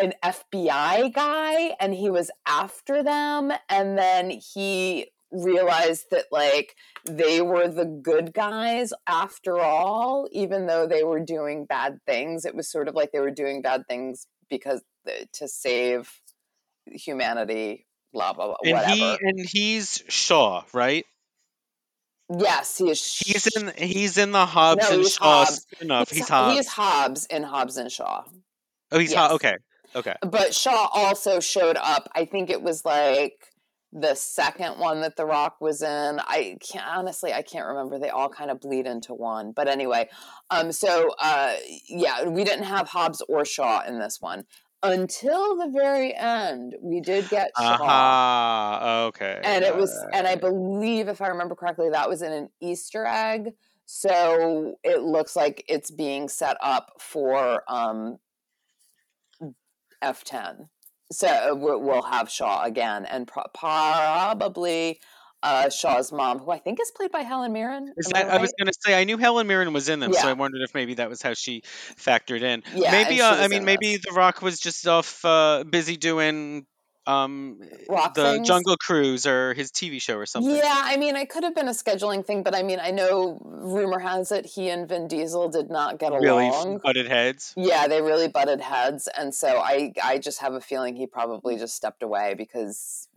an 0.00 0.12
FBI 0.24 1.12
guy 1.12 1.76
and 1.80 1.92
he 1.94 2.10
was 2.10 2.30
after 2.46 3.02
them 3.02 3.52
and 3.68 3.98
then 3.98 4.30
he 4.30 5.10
realized 5.30 6.06
that 6.10 6.24
like 6.32 6.74
they 7.04 7.42
were 7.42 7.68
the 7.68 7.84
good 7.84 8.32
guys 8.32 8.92
after 9.06 9.58
all 9.60 10.26
even 10.32 10.66
though 10.66 10.86
they 10.86 11.04
were 11.04 11.20
doing 11.20 11.66
bad 11.66 11.98
things 12.06 12.44
it 12.46 12.54
was 12.54 12.70
sort 12.70 12.88
of 12.88 12.94
like 12.94 13.12
they 13.12 13.20
were 13.20 13.30
doing 13.30 13.60
bad 13.60 13.82
things 13.88 14.26
because 14.48 14.82
uh, 15.06 15.10
to 15.34 15.46
save 15.46 16.10
humanity 16.86 17.86
blah 18.12 18.32
blah 18.32 18.46
blah 18.46 18.56
And 18.64 18.72
whatever 18.72 18.94
he 18.94 19.18
and 19.20 19.38
he's 19.40 20.02
Shaw, 20.08 20.62
right? 20.72 21.04
yes 22.38 22.78
he 22.78 22.90
is 22.90 23.00
He's 23.24 23.42
sh- 23.44 23.56
in 23.56 23.72
he's 23.76 24.18
in 24.18 24.32
the 24.32 24.46
Hobbs 24.46 24.82
No, 24.82 24.90
and 24.94 24.98
he's 25.02 25.14
Shaw 25.14 25.44
Hobbs. 25.44 25.62
spin-off. 25.70 26.08
He's 26.10 26.18
he's, 26.18 26.28
Hobbs. 26.28 26.56
he's 26.56 26.68
Hobbs 26.68 27.26
in 27.26 27.42
Hobbs 27.42 27.76
and 27.76 27.90
Shaw 27.92 28.24
oh, 28.92 28.98
he's 28.98 29.10
yes. 29.12 29.18
Hobbs. 29.18 29.34
Okay. 29.34 29.56
Okay. 29.98 30.14
but 30.22 30.54
Shaw 30.54 30.88
also 30.92 31.40
showed 31.40 31.76
up. 31.76 32.08
I 32.14 32.24
think 32.24 32.50
it 32.50 32.62
was 32.62 32.84
like 32.84 33.48
the 33.92 34.14
second 34.14 34.78
one 34.78 35.00
that 35.00 35.16
The 35.16 35.24
Rock 35.24 35.60
was 35.60 35.82
in. 35.82 36.20
I 36.20 36.58
can't 36.60 36.86
honestly, 36.86 37.32
I 37.32 37.42
can't 37.42 37.66
remember. 37.66 37.98
They 37.98 38.10
all 38.10 38.28
kind 38.28 38.50
of 38.50 38.60
bleed 38.60 38.86
into 38.86 39.14
one. 39.14 39.52
But 39.52 39.68
anyway, 39.68 40.08
um, 40.50 40.72
so 40.72 41.10
uh, 41.18 41.54
yeah, 41.88 42.28
we 42.28 42.44
didn't 42.44 42.64
have 42.64 42.88
Hobbs 42.88 43.22
or 43.28 43.44
Shaw 43.44 43.82
in 43.86 43.98
this 43.98 44.20
one 44.20 44.44
until 44.82 45.56
the 45.56 45.70
very 45.72 46.14
end. 46.14 46.76
We 46.80 47.00
did 47.00 47.28
get 47.28 47.50
Shaw. 47.58 47.78
Aha. 47.82 49.04
Okay. 49.06 49.40
And 49.42 49.64
it 49.64 49.76
was, 49.76 49.92
and 50.12 50.26
I 50.26 50.36
believe, 50.36 51.08
if 51.08 51.20
I 51.20 51.28
remember 51.28 51.54
correctly, 51.54 51.90
that 51.90 52.08
was 52.08 52.22
in 52.22 52.32
an 52.32 52.48
Easter 52.60 53.04
egg. 53.06 53.52
So 53.86 54.74
it 54.84 55.00
looks 55.00 55.34
like 55.34 55.64
it's 55.66 55.90
being 55.90 56.28
set 56.28 56.58
up 56.60 56.92
for 57.00 57.62
um, 57.68 58.18
F10. 60.02 60.68
So 61.10 61.54
we'll 61.54 62.02
have 62.02 62.30
Shaw 62.30 62.64
again, 62.64 63.06
and 63.06 63.26
pro- 63.26 63.44
probably 63.54 65.00
uh, 65.42 65.70
Shaw's 65.70 66.12
mom, 66.12 66.38
who 66.38 66.50
I 66.50 66.58
think 66.58 66.80
is 66.80 66.90
played 66.94 67.12
by 67.12 67.20
Helen 67.20 67.52
Mirren. 67.52 67.94
Is 67.96 68.06
that, 68.08 68.26
I, 68.26 68.36
I, 68.36 68.40
was 68.40 68.52
going 68.58 68.66
to 68.66 68.74
say 68.84 68.98
I 68.98 69.04
knew 69.04 69.16
Helen 69.16 69.46
Mirren 69.46 69.72
was 69.72 69.88
in 69.88 70.00
them, 70.00 70.12
yeah. 70.12 70.22
so 70.22 70.28
I 70.28 70.32
wondered 70.32 70.62
if 70.62 70.74
maybe 70.74 70.94
that 70.94 71.08
was 71.08 71.22
how 71.22 71.32
she 71.34 71.62
factored 71.96 72.42
in. 72.42 72.62
Yeah, 72.74 72.90
maybe 72.92 73.22
uh, 73.22 73.36
I 73.36 73.48
mean 73.48 73.64
maybe 73.64 73.96
this. 73.96 74.04
The 74.06 74.12
Rock 74.12 74.42
was 74.42 74.58
just 74.58 74.86
off 74.86 75.24
uh, 75.24 75.64
busy 75.64 75.96
doing 75.96 76.66
um 77.08 77.58
Rock 77.88 78.14
the 78.14 78.34
things. 78.34 78.46
Jungle 78.46 78.76
Cruise 78.76 79.26
or 79.26 79.54
his 79.54 79.72
TV 79.72 80.00
show 80.00 80.16
or 80.16 80.26
something. 80.26 80.54
Yeah, 80.54 80.82
I 80.84 80.98
mean, 80.98 81.16
it 81.16 81.30
could 81.30 81.42
have 81.42 81.54
been 81.54 81.68
a 81.68 81.72
scheduling 81.72 82.24
thing, 82.24 82.42
but 82.42 82.54
I 82.54 82.62
mean, 82.62 82.78
I 82.80 82.90
know 82.90 83.40
rumor 83.42 83.98
has 83.98 84.30
it 84.30 84.44
he 84.44 84.68
and 84.68 84.86
Vin 84.86 85.08
Diesel 85.08 85.48
did 85.48 85.70
not 85.70 85.98
get 85.98 86.12
really 86.12 86.48
along. 86.48 86.78
butted 86.84 87.08
heads. 87.08 87.54
Yeah, 87.56 87.88
they 87.88 88.02
really 88.02 88.28
butted 88.28 88.60
heads, 88.60 89.08
and 89.16 89.34
so 89.34 89.58
I 89.58 89.92
I 90.04 90.18
just 90.18 90.40
have 90.40 90.52
a 90.52 90.60
feeling 90.60 90.96
he 90.96 91.06
probably 91.06 91.56
just 91.56 91.74
stepped 91.74 92.02
away 92.02 92.34
because 92.36 93.08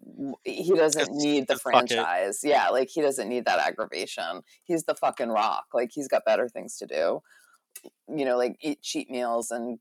he 0.46 0.74
doesn't 0.74 1.02
it's, 1.02 1.24
need 1.24 1.48
the 1.48 1.58
franchise. 1.58 2.42
Yeah, 2.44 2.70
like 2.70 2.90
he 2.90 3.02
doesn't 3.02 3.28
need 3.28 3.46
that 3.46 3.60
aggravation. 3.60 4.42
He's 4.64 4.86
the 4.86 4.96
fucking 4.96 5.30
Rock. 5.30 5.66
Like 5.74 5.92
he's 5.94 6.08
got 6.08 6.24
better 6.24 6.48
things 6.48 6.78
to 6.78 6.86
do. 6.86 7.22
You 8.08 8.26
know, 8.26 8.38
like 8.38 8.58
eat 8.62 8.82
cheat 8.82 9.10
meals 9.10 9.52
and 9.52 9.80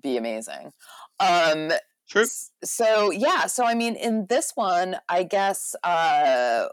be 0.00 0.16
amazing. 0.16 0.72
Um 1.18 1.72
True. 2.14 2.26
So 2.62 3.10
yeah, 3.10 3.46
so 3.46 3.64
I 3.64 3.74
mean, 3.74 3.96
in 3.96 4.26
this 4.28 4.52
one, 4.54 4.96
I 5.08 5.24
guess 5.24 5.74
uh, 5.82 6.66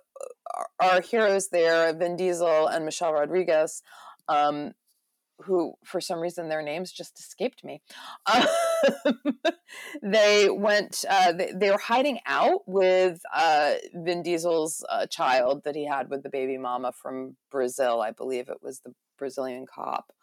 our 0.80 1.02
heroes 1.02 1.50
there, 1.50 1.92
Vin 1.94 2.16
Diesel 2.16 2.68
and 2.68 2.86
Michelle 2.86 3.14
Rodriguez, 3.14 3.82
um, 4.28 4.74
who 5.40 5.74
for 5.84 6.00
some 6.00 6.20
reason 6.20 6.48
their 6.48 6.62
names 6.62 6.92
just 6.92 7.20
escaped 7.20 7.64
me. 7.64 7.82
Um, 8.32 8.46
they 10.04 10.48
went. 10.48 11.04
Uh, 11.10 11.32
they, 11.32 11.52
they, 11.56 11.72
were 11.72 11.80
hiding 11.80 12.20
out 12.28 12.62
with 12.68 13.20
uh, 13.36 13.74
Vin 13.96 14.22
Diesel's 14.22 14.86
uh, 14.90 15.08
child 15.08 15.64
that 15.64 15.76
he 15.76 15.88
had 15.88 16.12
with 16.12 16.22
the 16.22 16.30
baby 16.30 16.60
mama 16.60 16.92
from 16.92 17.36
Brazil. 17.50 18.00
I 18.00 18.12
believe 18.12 18.48
it 18.48 18.62
was 18.62 18.82
the 18.82 18.94
Brazilian 19.18 19.66
cop. 19.66 20.14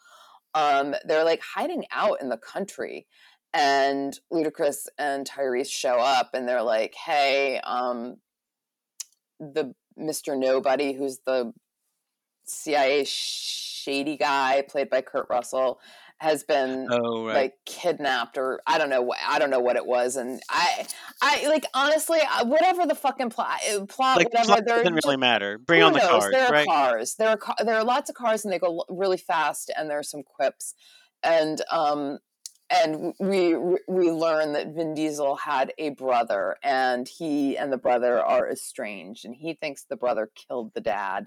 Um, 0.54 0.94
they're 1.04 1.25
like 1.25 1.42
hiding 1.42 1.87
out 1.90 2.20
in 2.20 2.28
the 2.28 2.38
country 2.38 3.06
and 3.52 4.19
Ludacris 4.33 4.87
and 4.99 5.28
Tyrese 5.28 5.71
show 5.71 5.99
up 5.99 6.31
and 6.35 6.49
they're 6.49 6.62
like, 6.62 6.95
"Hey, 6.95 7.61
um, 7.64 8.17
the 9.40 9.75
Mr. 9.99 10.38
Nobody, 10.38 10.93
who's 10.93 11.19
the 11.26 11.52
CIA 12.45 13.05
shady 13.07 14.17
guy 14.17 14.64
played 14.69 14.90
by 14.90 15.00
Kurt 15.00 15.26
Russell, 15.28 15.81
has 16.21 16.43
been 16.43 16.88
oh, 16.90 17.26
right. 17.26 17.35
like 17.35 17.55
kidnapped 17.64 18.38
or 18.38 18.61
I 18.67 18.78
don't 18.78 18.90
know 18.90 19.02
what 19.02 19.19
I 19.25 19.38
don't 19.38 19.50
know 19.50 19.61
what 19.61 19.76
it 19.76 19.87
was 19.87 20.17
and 20.17 20.40
I 20.50 20.85
I 21.23 21.47
like 21.47 21.64
honestly 21.75 22.19
whatever 22.43 22.87
the 22.87 22.97
fucking 22.97 23.31
plot 23.31 23.61
uh, 23.73 23.85
plot 23.87 24.17
like, 24.17 24.26
whatever 24.28 24.47
plot 24.47 24.67
doesn't 24.67 24.95
really 25.05 25.17
matter 25.17 25.59
bring 25.59 25.83
on 25.83 25.93
the 25.93 26.00
knows? 26.00 26.09
cars 26.09 26.33
there 26.33 26.47
are 26.47 26.52
right? 26.52 26.67
cars 26.67 27.14
there 27.14 27.28
are 27.28 27.38
there 27.64 27.76
are 27.76 27.85
lots 27.85 28.11
of 28.11 28.17
cars 28.17 28.45
and 28.45 28.52
they 28.52 28.59
go 28.59 28.85
really 28.88 29.17
fast 29.17 29.71
and 29.76 29.88
there 29.88 29.99
are 29.99 30.05
some 30.05 30.25
quips 30.25 30.75
and 31.23 31.62
um 31.71 32.19
and 32.70 33.14
we 33.18 33.56
we 33.87 34.10
learn 34.10 34.52
that 34.52 34.75
Vin 34.75 34.94
Diesel 34.94 35.37
had 35.37 35.72
a 35.78 35.90
brother, 35.90 36.56
and 36.62 37.08
he 37.08 37.56
and 37.56 37.72
the 37.72 37.78
brother 37.78 38.22
are 38.22 38.50
estranged, 38.50 39.25
and 39.25 39.34
he 39.34 39.54
thinks 39.54 39.84
the 39.84 39.96
brother 39.96 40.30
killed 40.34 40.75
the 40.75 40.80
dad. 40.80 41.26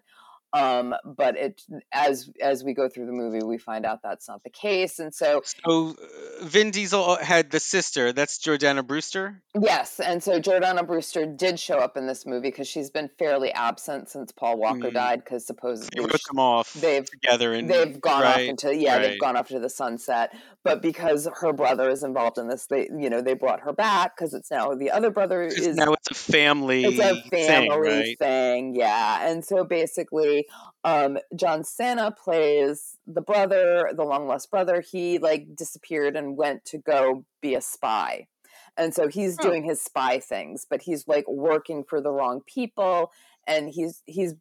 Um, 0.54 0.94
but 1.06 1.38
it 1.38 1.62
as 1.94 2.30
as 2.42 2.62
we 2.62 2.74
go 2.74 2.90
through 2.90 3.06
the 3.06 3.14
movie, 3.14 3.42
we 3.42 3.58
find 3.58 3.86
out 3.86 4.02
that's 4.04 4.28
not 4.28 4.44
the 4.44 4.50
case, 4.50 5.00
and 5.00 5.14
so 5.14 5.42
so 5.46 5.92
uh, 5.92 6.46
Vin 6.46 6.72
Diesel 6.72 7.16
had 7.16 7.52
the 7.52 7.60
sister. 7.60 8.12
That's 8.12 8.38
Jordana 8.38 8.86
Brewster. 8.86 9.42
Yes, 9.58 10.02
and 10.02 10.22
so 10.22 10.42
Jordana 10.42 10.86
Brewster 10.86 11.26
did 11.26 11.58
show 11.58 11.78
up 11.78 11.96
in 11.96 12.06
this 12.06 12.26
movie 12.26 12.50
because 12.50 12.68
she's 12.68 12.90
been 12.90 13.10
fairly 13.18 13.54
absent 13.54 14.10
since 14.10 14.34
Paul 14.34 14.58
Walker 14.58 14.90
mm. 14.90 14.94
died. 14.94 15.24
Because 15.24 15.46
supposedly 15.46 16.04
they 16.04 16.10
them 16.10 16.40
off. 16.40 16.74
They've 16.74 17.10
together 17.10 17.54
and 17.54 17.70
they've 17.70 18.02
gone 18.02 18.22
right, 18.22 18.34
off 18.34 18.42
into 18.42 18.76
yeah 18.76 18.98
right. 18.98 19.04
they've 19.04 19.20
gone 19.20 19.38
off 19.38 19.48
to 19.50 19.60
the 19.60 19.70
sunset. 19.70 20.36
But 20.64 20.82
because 20.82 21.30
her 21.40 21.54
brother 21.54 21.90
is 21.90 22.04
involved 22.04 22.38
in 22.38 22.50
this, 22.50 22.66
they 22.66 22.90
you 22.94 23.10
know 23.10 23.22
they 23.22 23.36
brought 23.36 23.62
her 23.62 23.72
back 23.72 24.18
because 24.18 24.34
it's 24.34 24.52
now 24.52 24.76
the 24.76 24.92
other 24.92 25.12
brother 25.12 25.44
is 25.44 25.78
now 25.78 25.94
it's 25.94 26.12
a 26.12 26.14
family. 26.14 26.84
It's 26.84 27.00
a 27.00 27.22
family 27.30 27.30
thing, 27.30 27.70
right? 27.70 28.20
thing 28.20 28.76
yeah. 28.76 29.30
And 29.30 29.46
so 29.46 29.64
basically 29.64 30.41
um, 30.84 31.18
John 31.36 31.64
Cena 31.64 32.12
plays 32.12 32.98
the 33.08 33.22
brother, 33.22 33.92
the 33.96 34.04
long 34.04 34.28
lost 34.28 34.52
brother. 34.52 34.82
He 34.82 35.20
like 35.20 35.56
disappeared 35.56 36.16
and 36.16 36.38
went 36.38 36.66
to 36.66 36.78
go 36.78 37.26
be 37.42 37.56
a 37.56 37.62
spy. 37.62 38.28
And 38.78 38.94
so 38.94 39.08
he's 39.08 39.38
oh. 39.40 39.44
doing 39.44 39.64
his 39.64 39.82
spy 39.82 40.20
things, 40.20 40.66
but 40.70 40.82
he's 40.82 41.08
like 41.08 41.28
working 41.28 41.84
for 41.84 42.02
the 42.02 42.12
wrong 42.12 42.42
people 42.46 43.12
and 43.48 43.70
he's 43.70 44.02
he's 44.06 44.36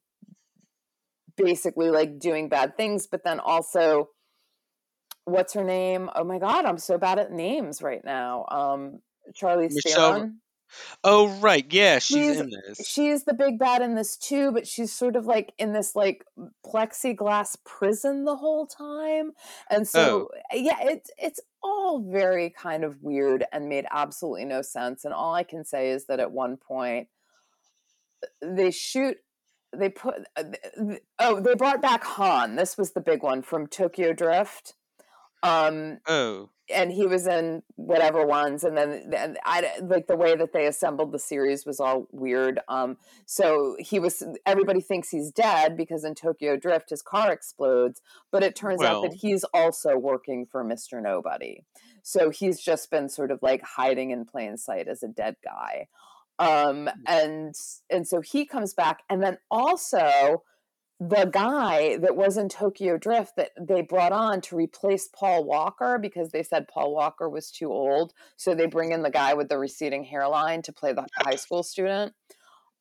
basically 1.37 1.91
like 1.91 2.19
doing 2.19 2.49
bad 2.49 2.77
things, 2.77 3.07
but 3.07 3.25
then 3.25 3.41
also 3.41 4.09
what's 5.25 5.55
her 5.55 5.65
name? 5.65 6.11
Oh 6.15 6.25
my 6.25 6.39
god, 6.39 6.65
I'm 6.65 6.79
so 6.79 6.99
bad 6.99 7.19
at 7.19 7.33
names 7.33 7.83
right 7.83 8.05
now. 8.05 8.47
Um 8.51 9.01
Charlize 9.33 9.77
Theron. 9.85 10.41
Oh 11.03 11.29
right, 11.39 11.67
yeah, 11.71 11.99
she's, 11.99 12.17
she's, 12.17 12.41
in 12.41 12.51
this. 12.51 12.87
She's 12.87 13.25
the 13.25 13.35
big 13.35 13.59
bad 13.59 13.83
in 13.83 13.95
this 13.95 14.17
too, 14.17 14.53
but 14.53 14.67
she's 14.67 14.93
sort 14.93 15.17
of 15.17 15.27
like 15.27 15.53
in 15.59 15.73
this 15.73 15.97
like 15.97 16.25
plexiglass 16.67 17.57
prison 17.65 18.25
the 18.25 18.37
whole 18.37 18.67
time, 18.67 19.33
and 19.71 19.87
so 19.87 20.29
oh. 20.33 20.39
yeah, 20.53 20.79
it's 20.81 21.11
it's 21.19 21.41
all 21.63 22.01
very 22.01 22.51
kind 22.51 22.85
of 22.85 23.03
weird 23.03 23.45
and 23.53 23.69
made 23.69 23.87
absolutely 23.91 24.45
no 24.45 24.63
sense. 24.63 25.05
And 25.05 25.15
all 25.15 25.35
I 25.35 25.43
can 25.43 25.65
say 25.65 25.91
is 25.91 26.07
that 26.07 26.21
at 26.21 26.33
one 26.33 26.57
point 26.57 27.09
they 28.43 28.71
shoot 28.71 29.17
they 29.77 29.89
put 29.89 30.15
uh, 30.37 30.45
oh 31.19 31.41
they 31.41 31.55
brought 31.55 31.83
back 31.83 32.05
Han. 32.05 32.57
This 32.57 32.77
was 32.77 32.93
the 32.93 33.01
big 33.01 33.23
one 33.23 33.43
from 33.43 33.67
Tokyo 33.67 34.13
Drift. 34.13 34.75
Um, 35.43 35.99
oh 36.07 36.51
and 36.73 36.93
he 36.93 37.07
was 37.07 37.27
in 37.27 37.63
whatever 37.77 38.25
ones 38.25 38.65
and 38.65 38.77
then 38.77 39.13
and 39.17 39.39
I 39.45 39.71
like 39.83 40.07
the 40.07 40.17
way 40.17 40.37
that 40.37 40.53
they 40.53 40.67
assembled 40.67 41.13
the 41.13 41.19
series 41.19 41.67
was 41.67 41.81
all 41.81 42.07
weird 42.13 42.61
um 42.69 42.97
so 43.27 43.77
he 43.79 43.99
was 43.99 44.23
everybody 44.47 44.81
thinks 44.81 45.11
he's 45.11 45.31
dead 45.31 45.77
because 45.77 46.05
in 46.05 46.15
Tokyo 46.15 46.57
Drift 46.57 46.91
his 46.91 47.03
car 47.03 47.33
explodes 47.33 48.01
but 48.31 48.43
it 48.43 48.55
turns 48.55 48.81
well, 48.81 48.99
out 48.99 49.11
that 49.11 49.19
he's 49.19 49.45
also 49.53 49.97
working 49.97 50.47
for 50.47 50.65
Mr. 50.65 51.03
Nobody 51.03 51.65
so 52.03 52.31
he's 52.31 52.61
just 52.61 52.91
been 52.91 53.09
sort 53.09 53.31
of 53.31 53.41
like 53.43 53.63
hiding 53.63 54.11
in 54.11 54.25
plain 54.25 54.57
sight 54.57 54.89
as 54.89 55.03
a 55.03 55.09
dead 55.09 55.37
guy 55.45 55.89
um 56.39 56.87
mm. 56.87 56.93
and 57.07 57.55
and 57.91 58.07
so 58.07 58.21
he 58.21 58.47
comes 58.47 58.75
back 58.75 59.01
and 59.09 59.23
then 59.23 59.39
also 59.51 60.43
the 61.01 61.25
guy 61.25 61.97
that 61.97 62.15
was 62.15 62.37
in 62.37 62.51
Tokyo 62.51 62.99
Drift 62.99 63.37
that 63.37 63.53
they 63.59 63.81
brought 63.81 64.13
on 64.13 64.43
to 64.43 64.57
replace 64.57 65.09
Paul 65.09 65.45
Walker 65.45 65.99
because 65.99 66.31
they 66.31 66.43
said 66.43 66.69
Paul 66.69 66.95
Walker 66.95 67.27
was 67.27 67.51
too 67.51 67.73
old. 67.73 68.13
So 68.37 68.55
they 68.55 68.67
bring 68.67 68.93
in 68.93 69.03
the 69.03 69.11
guy 69.11 69.33
with 69.33 69.49
the 69.49 69.59
receding 69.59 70.05
hairline 70.05 70.61
to 70.63 70.73
play 70.75 70.93
the 70.93 71.07
high 71.17 71.35
school 71.37 71.63
student. 71.63 72.13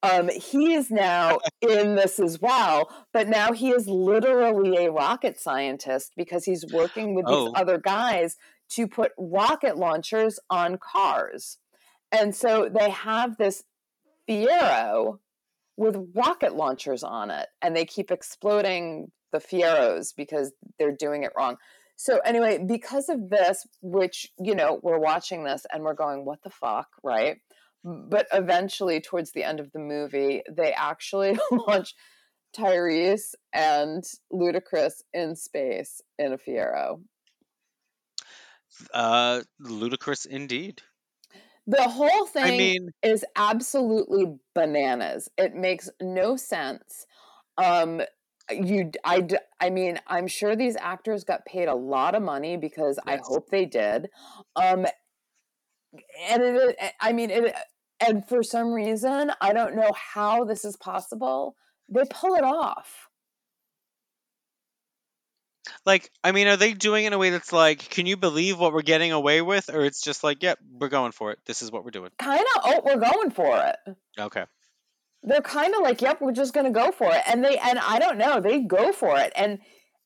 Um, 0.04 0.30
he 0.30 0.74
is 0.74 0.92
now 0.92 1.40
in 1.62 1.96
this 1.96 2.20
as 2.20 2.42
well, 2.42 2.90
but 3.14 3.28
now 3.28 3.54
he 3.54 3.70
is 3.70 3.88
literally 3.88 4.86
a 4.86 4.92
rocket 4.92 5.40
scientist 5.40 6.14
because 6.16 6.44
he's 6.46 6.66
working 6.74 7.16
with 7.16 7.26
oh. 7.28 7.46
these 7.46 7.54
other 7.56 7.78
guys 7.78 8.36
to 8.72 8.88
put 8.88 9.12
rocket 9.18 9.78
launchers 9.78 10.40
on 10.50 10.78
cars. 10.78 11.58
And 12.12 12.36
so 12.36 12.70
they 12.70 12.90
have 12.90 13.38
this 13.38 13.64
Fiero 14.28 15.20
with 15.80 16.12
rocket 16.14 16.58
launchers 16.58 17.04
on 17.04 17.32
it 17.32 17.48
and 17.62 17.74
they 17.74 17.86
keep 17.86 18.12
exploding 18.12 19.10
the 19.32 19.38
fieros 19.38 20.14
because 20.14 20.52
they're 20.78 20.96
doing 20.96 21.24
it 21.24 21.32
wrong. 21.38 21.56
So 21.96 22.20
anyway 22.26 22.60
because 22.68 23.08
of 23.08 23.30
this 23.30 23.66
which 23.82 24.28
you 24.38 24.56
know 24.56 24.82
we're 24.84 25.00
watching 25.00 25.46
this 25.46 25.66
and 25.72 25.84
we're 25.84 25.94
going 25.94 26.26
what 26.26 26.44
the 26.44 26.50
fuck 26.50 26.90
right? 27.02 27.38
But 27.86 28.28
eventually 28.34 29.00
towards 29.00 29.32
the 29.32 29.46
end 29.46 29.62
of 29.62 29.72
the 29.72 29.80
movie 29.80 30.42
they 30.52 30.74
actually 30.74 31.40
launch 31.52 31.96
tyrese 32.54 33.36
and 33.54 34.04
ludacris 34.34 35.02
in 35.14 35.38
space 35.38 36.02
in 36.18 36.34
a 36.34 36.38
fiero. 36.38 37.02
Uh 38.94 39.44
ludicrous 39.62 40.26
indeed 40.26 40.82
the 41.70 41.84
whole 41.84 42.26
thing 42.26 42.44
I 42.44 42.58
mean, 42.58 42.90
is 43.04 43.24
absolutely 43.36 44.26
bananas. 44.56 45.30
It 45.38 45.56
makes 45.56 45.90
no 46.02 46.36
sense. 46.36 47.06
Um, 47.58 48.02
you, 48.50 48.92
I, 49.06 49.28
I 49.60 49.70
mean, 49.70 50.00
I'm 50.08 50.28
sure 50.28 50.56
these 50.56 50.76
actors 50.76 51.24
got 51.24 51.46
paid 51.46 51.68
a 51.68 51.76
lot 51.76 52.16
of 52.16 52.24
money 52.24 52.58
because 52.58 53.00
yes. 53.06 53.20
I 53.20 53.22
hope 53.24 53.50
they 53.50 53.66
did. 53.66 54.10
Um, 54.56 54.88
and 56.30 56.42
it, 56.42 56.76
I 57.00 57.14
mean, 57.14 57.30
it, 57.30 57.54
and 58.00 58.28
for 58.28 58.42
some 58.42 58.74
reason, 58.74 59.32
I 59.40 59.54
don't 59.54 59.76
know 59.76 59.92
how 59.94 60.46
this 60.46 60.66
is 60.66 60.76
possible. 60.78 61.56
They 61.88 62.04
pull 62.10 62.34
it 62.36 62.44
off. 62.44 63.09
Like, 65.86 66.12
I 66.24 66.32
mean, 66.32 66.48
are 66.48 66.58
they 66.58 66.74
doing 66.74 67.06
it 67.06 67.08
in 67.08 67.14
a 67.14 67.18
way 67.18 67.30
that's 67.30 67.54
like, 67.54 67.80
can 67.90 68.06
you 68.06 68.18
believe 68.18 68.60
what 68.60 68.74
we're 68.74 68.82
getting 68.82 69.12
away 69.12 69.42
with, 69.42 69.70
or 69.70 69.82
it's 69.82 70.02
just 70.02 70.24
like, 70.24 70.44
yep, 70.44 70.60
we're 70.80 70.90
going 70.90 71.12
for 71.12 71.32
it. 71.32 71.40
This 71.46 71.62
is 71.62 71.72
what 71.72 71.84
we're 71.84 71.92
doing. 71.92 72.12
Kind 72.18 72.46
of, 72.56 72.62
oh, 72.66 72.82
we're 72.86 72.98
going 72.98 73.32
for 73.32 73.58
it. 73.58 73.96
Okay. 74.20 74.46
They're 75.24 75.42
kind 75.42 75.74
of 75.76 75.82
like, 75.82 76.02
yep, 76.02 76.22
we're 76.22 76.32
just 76.32 76.54
gonna 76.54 76.72
go 76.72 76.92
for 76.92 77.14
it, 77.14 77.22
and 77.28 77.44
they 77.44 77.58
and 77.58 77.78
I 77.78 78.00
don't 78.00 78.18
know, 78.18 78.40
they 78.40 78.62
go 78.62 78.94
for 78.94 79.18
it, 79.18 79.34
and 79.36 79.60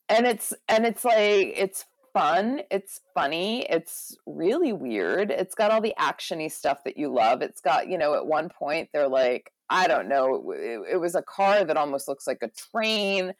and 0.10 0.25
it's 0.25 0.53
and 0.67 0.86
it's 0.86 1.05
like 1.05 1.53
it's 1.55 1.86
fun, 2.13 2.62
it's 2.72 3.00
funny, 3.13 3.63
it's 3.70 4.17
really 4.25 4.74
weird. 4.74 5.29
It's 5.29 5.53
got 5.53 5.70
all 5.70 5.82
the 5.82 5.93
actiony 6.00 6.51
stuff 6.51 6.84
that 6.86 6.98
you 6.98 7.13
love. 7.13 7.43
It's 7.43 7.62
got 7.62 7.88
you 7.88 7.98
know, 8.00 8.15
at 8.15 8.25
one 8.25 8.50
point 8.50 8.89
they're 8.91 9.08
like, 9.08 9.51
I 9.70 9.88
don't 9.88 10.10
know, 10.10 10.51
it, 10.51 10.93
it 10.93 10.98
was 10.98 11.13
a 11.13 11.22
car 11.22 11.63
that 11.63 11.77
almost 11.77 12.08
looks 12.08 12.25
like 12.25 12.41
a 12.41 12.50
train. 12.72 13.34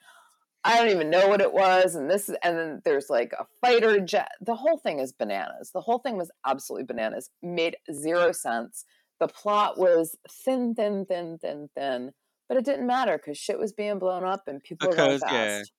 I 0.65 0.77
don't 0.77 0.89
even 0.89 1.10
know 1.10 1.27
what 1.27 1.41
it 1.41 1.53
was. 1.53 1.96
And 1.96 2.10
this, 2.10 2.29
and 2.41 2.58
then 2.58 2.82
there's 2.86 3.10
like 3.10 3.34
a 3.38 3.46
fighter 3.62 4.00
jet. 4.00 4.32
The 4.41 4.55
whole 4.55 4.77
thing 4.77 5.00
is 5.00 5.12
bananas. 5.12 5.72
The 5.74 5.82
whole 5.82 6.00
thing 6.00 6.17
was 6.17 6.32
absolutely 6.46 6.86
bananas. 6.86 7.29
Made 7.41 7.75
zero 7.91 8.32
sense. 8.32 8.86
The 9.20 9.27
plot 9.27 9.77
was 9.77 10.15
thin, 10.29 10.74
thin, 10.75 11.05
thin, 11.05 11.38
thin, 11.39 11.70
thin. 11.75 12.12
But 12.48 12.58
it 12.58 12.65
didn't 12.65 12.88
matter 12.88 13.17
because 13.17 13.38
shit 13.38 13.60
was 13.60 13.74
being 13.74 14.00
blown 14.00 14.24
up 14.24 14.48
and 14.48 14.63
people 14.63 14.89
were 14.89 14.96
going 14.96 15.10
Because 15.10 15.22
yeah. 15.22 15.58
fast. 15.58 15.72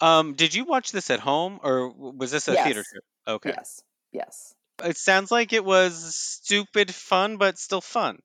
Um, 0.00 0.34
did 0.34 0.54
you 0.54 0.64
watch 0.64 0.92
this 0.92 1.10
at 1.10 1.20
home 1.20 1.60
or 1.62 1.90
was 1.90 2.30
this 2.30 2.48
a 2.48 2.54
theater 2.54 2.80
Yes. 2.80 2.88
trip? 2.90 3.04
Okay. 3.26 3.50
Yes. 3.50 3.82
Yes. 4.12 4.54
It 4.82 4.96
sounds 4.96 5.30
like 5.30 5.52
it 5.52 5.64
was 5.64 6.14
stupid 6.14 6.94
fun, 6.94 7.36
but 7.36 7.58
still 7.58 7.80
fun. 7.80 8.20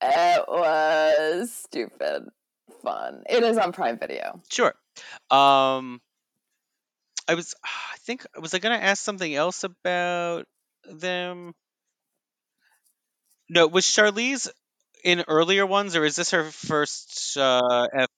It 0.00 0.44
was 0.48 1.52
stupid 1.52 2.28
fun. 2.82 3.22
It 3.28 3.42
is 3.42 3.58
on 3.58 3.72
Prime 3.72 3.98
Video. 3.98 4.40
Sure. 4.50 4.74
Um, 5.30 6.00
I 7.28 7.34
was, 7.34 7.54
I 7.64 7.96
think, 8.00 8.26
was 8.40 8.54
I 8.54 8.58
gonna 8.58 8.76
ask 8.76 9.02
something 9.02 9.34
else 9.34 9.64
about 9.64 10.46
them? 10.90 11.54
No, 13.50 13.66
was 13.66 13.84
Charlize 13.86 14.48
in 15.04 15.24
earlier 15.28 15.64
ones, 15.66 15.96
or 15.96 16.04
is 16.04 16.16
this 16.16 16.30
her 16.32 16.44
first 16.44 17.36
uh, 17.36 17.88
F? 17.94 18.08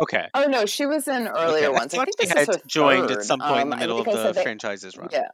Okay. 0.00 0.26
Oh 0.34 0.44
no, 0.44 0.66
she 0.66 0.86
was 0.86 1.08
in 1.08 1.26
earlier 1.28 1.66
I 1.66 1.70
ones. 1.70 1.94
I 1.94 1.98
thought 1.98 2.08
think 2.16 2.20
she 2.20 2.26
this 2.28 2.46
had 2.46 2.62
joined 2.66 3.08
third. 3.08 3.18
at 3.18 3.24
some 3.24 3.40
point 3.40 3.62
in 3.62 3.70
the 3.70 3.76
Um, 3.76 3.80
middle 3.80 4.00
of 4.00 4.04
the 4.06 4.32
they, 4.32 4.42
franchise's 4.42 4.96
run. 4.96 5.08
yeah, 5.12 5.28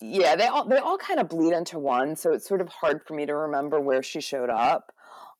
yeah. 0.00 0.36
They 0.36 0.46
all 0.46 0.66
they 0.66 0.78
all 0.78 0.96
kind 0.98 1.20
of 1.20 1.28
bleed 1.28 1.52
into 1.52 1.78
one, 1.78 2.16
so 2.16 2.32
it's 2.32 2.48
sort 2.48 2.60
of 2.60 2.68
hard 2.68 3.02
for 3.06 3.14
me 3.14 3.26
to 3.26 3.34
remember 3.34 3.80
where 3.80 4.02
she 4.02 4.20
showed 4.20 4.50
up. 4.50 4.93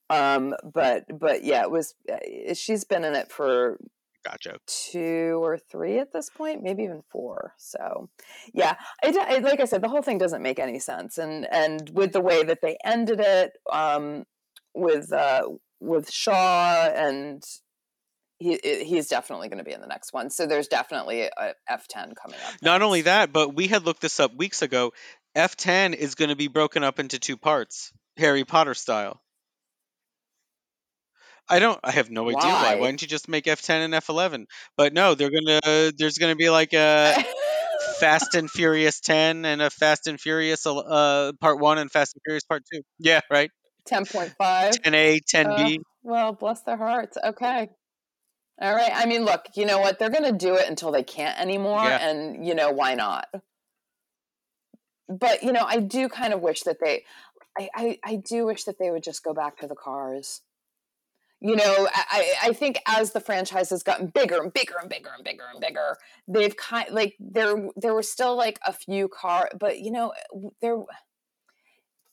Um, 0.09 0.53
but 0.63 1.05
but 1.17 1.43
yeah, 1.43 1.61
it 1.63 1.71
was. 1.71 1.95
uh, 2.11 2.53
She's 2.53 2.83
been 2.83 3.03
in 3.03 3.15
it 3.15 3.31
for 3.31 3.77
Gotcha. 4.23 4.57
two 4.65 5.39
or 5.43 5.57
three 5.57 5.99
at 5.99 6.11
this 6.11 6.29
point, 6.29 6.63
maybe 6.63 6.83
even 6.83 7.03
four. 7.11 7.53
So, 7.57 8.09
yeah, 8.53 8.75
it, 9.03 9.15
it, 9.15 9.43
like 9.43 9.59
I 9.59 9.65
said, 9.65 9.81
the 9.81 9.89
whole 9.89 10.01
thing 10.01 10.17
doesn't 10.17 10.41
make 10.41 10.59
any 10.59 10.79
sense, 10.79 11.17
and 11.17 11.47
and 11.51 11.89
with 11.93 12.11
the 12.11 12.21
way 12.21 12.43
that 12.43 12.61
they 12.61 12.77
ended 12.83 13.19
it, 13.19 13.53
um, 13.71 14.25
with 14.73 15.11
uh, 15.11 15.43
with 15.79 16.11
Shaw, 16.11 16.89
and 16.95 17.43
he 18.39 18.59
he's 18.63 19.07
definitely 19.07 19.47
going 19.47 19.59
to 19.59 19.63
be 19.63 19.73
in 19.73 19.81
the 19.81 19.87
next 19.87 20.11
one. 20.13 20.29
So 20.29 20.45
there's 20.45 20.67
definitely 20.67 21.21
a 21.21 21.53
F10 21.69 22.15
coming 22.15 22.39
up. 22.47 22.55
Not 22.61 22.81
only 22.81 23.03
that, 23.03 23.31
but 23.31 23.55
we 23.55 23.67
had 23.67 23.85
looked 23.85 24.01
this 24.01 24.19
up 24.19 24.35
weeks 24.35 24.61
ago. 24.61 24.93
F10 25.35 25.93
is 25.93 26.15
going 26.15 26.29
to 26.29 26.35
be 26.35 26.47
broken 26.47 26.83
up 26.83 26.99
into 26.99 27.19
two 27.19 27.37
parts, 27.37 27.91
Harry 28.17 28.43
Potter 28.43 28.73
style. 28.73 29.21
I 31.47 31.59
don't. 31.59 31.79
I 31.83 31.91
have 31.91 32.09
no 32.09 32.27
idea 32.27 32.37
why. 32.39 32.51
Why 32.51 32.75
Why? 32.75 32.87
didn't 32.87 33.03
you 33.03 33.07
just 33.07 33.27
make 33.29 33.45
F10 33.45 33.85
and 33.85 33.93
F11? 33.93 34.45
But 34.77 34.93
no, 34.93 35.15
they're 35.15 35.31
gonna. 35.31 35.91
There's 35.97 36.17
gonna 36.17 36.35
be 36.35 36.49
like 36.49 36.73
a 36.73 37.23
Fast 37.99 38.35
and 38.35 38.49
Furious 38.49 38.99
10 38.99 39.45
and 39.45 39.61
a 39.61 39.69
Fast 39.69 40.07
and 40.07 40.19
Furious 40.19 40.65
uh 40.65 41.31
Part 41.39 41.59
One 41.59 41.77
and 41.77 41.91
Fast 41.91 42.15
and 42.15 42.21
Furious 42.25 42.43
Part 42.43 42.63
Two. 42.71 42.81
Yeah, 42.99 43.21
right. 43.29 43.51
10.5. 43.89 44.35
10A, 44.37 45.19
10B. 45.23 45.77
Uh, 45.77 45.83
well, 46.03 46.33
bless 46.33 46.61
their 46.61 46.77
hearts. 46.77 47.17
Okay. 47.23 47.69
All 48.59 48.73
right. 48.73 48.91
I 48.93 49.05
mean, 49.05 49.25
look, 49.25 49.45
you 49.55 49.65
know 49.65 49.79
what? 49.79 49.99
They're 49.99 50.09
to 50.09 50.31
do 50.31 50.55
it 50.55 50.67
until 50.67 50.91
they 50.91 51.03
can't 51.03 51.39
anymore. 51.39 51.83
Yeah. 51.83 52.07
And, 52.09 52.45
you 52.45 52.55
know, 52.55 52.71
why 52.71 52.95
not? 52.95 53.27
But, 55.07 55.43
you 55.43 55.51
know, 55.51 55.65
I 55.67 55.79
do 55.79 56.09
kind 56.09 56.33
of 56.33 56.41
wish 56.41 56.61
that 56.61 56.77
they, 56.83 57.03
I, 57.57 57.69
I, 57.75 57.99
I 58.03 58.15
do 58.15 58.45
wish 58.45 58.63
that 58.63 58.79
they 58.79 58.89
would 58.89 59.03
just 59.03 59.23
go 59.23 59.33
back 59.33 59.59
to 59.59 59.67
the 59.67 59.75
cars. 59.75 60.41
You 61.41 61.55
know, 61.55 61.87
I, 61.93 62.31
I 62.43 62.53
think 62.53 62.79
as 62.87 63.11
the 63.11 63.19
franchise 63.19 63.69
has 63.69 63.83
gotten 63.83 64.07
bigger 64.07 64.41
and 64.41 64.53
bigger 64.53 64.75
and 64.79 64.89
bigger 64.89 65.09
and 65.13 65.23
bigger 65.23 65.43
and 65.51 65.59
bigger, 65.59 65.97
they've 66.27 66.55
kind 66.55 66.89
like 66.91 67.15
there 67.19 67.69
there 67.75 67.93
were 67.93 68.03
still 68.03 68.35
like 68.35 68.59
a 68.65 68.73
few 68.73 69.07
car, 69.07 69.49
but 69.59 69.79
you 69.79 69.91
know, 69.91 70.13
there 70.61 70.77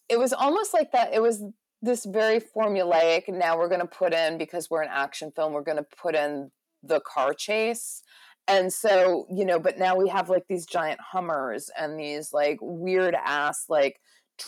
it 0.08 0.18
was 0.18 0.32
almost 0.32 0.74
like 0.74 0.92
that. 0.92 1.14
It 1.14 1.22
was 1.22 1.42
this 1.80 2.04
very 2.04 2.40
formulaic. 2.40 3.28
Now 3.28 3.56
we're 3.58 3.68
going 3.68 3.80
to 3.80 3.86
put 3.86 4.12
in 4.12 4.38
because 4.38 4.68
we're 4.68 4.82
an 4.82 4.90
action 4.92 5.32
film. 5.34 5.52
We're 5.52 5.62
going 5.62 5.78
to 5.78 5.86
put 5.96 6.14
in 6.14 6.50
the 6.82 7.00
car 7.00 7.32
chase, 7.32 8.02
and 8.46 8.72
so 8.72 9.26
you 9.30 9.44
know. 9.44 9.58
But 9.58 9.78
now 9.78 9.96
we 9.96 10.08
have 10.08 10.28
like 10.28 10.46
these 10.48 10.66
giant 10.66 11.00
Hummers 11.00 11.70
and 11.78 11.98
these 11.98 12.32
like 12.32 12.58
weird 12.60 13.14
ass 13.14 13.66
like 13.68 14.00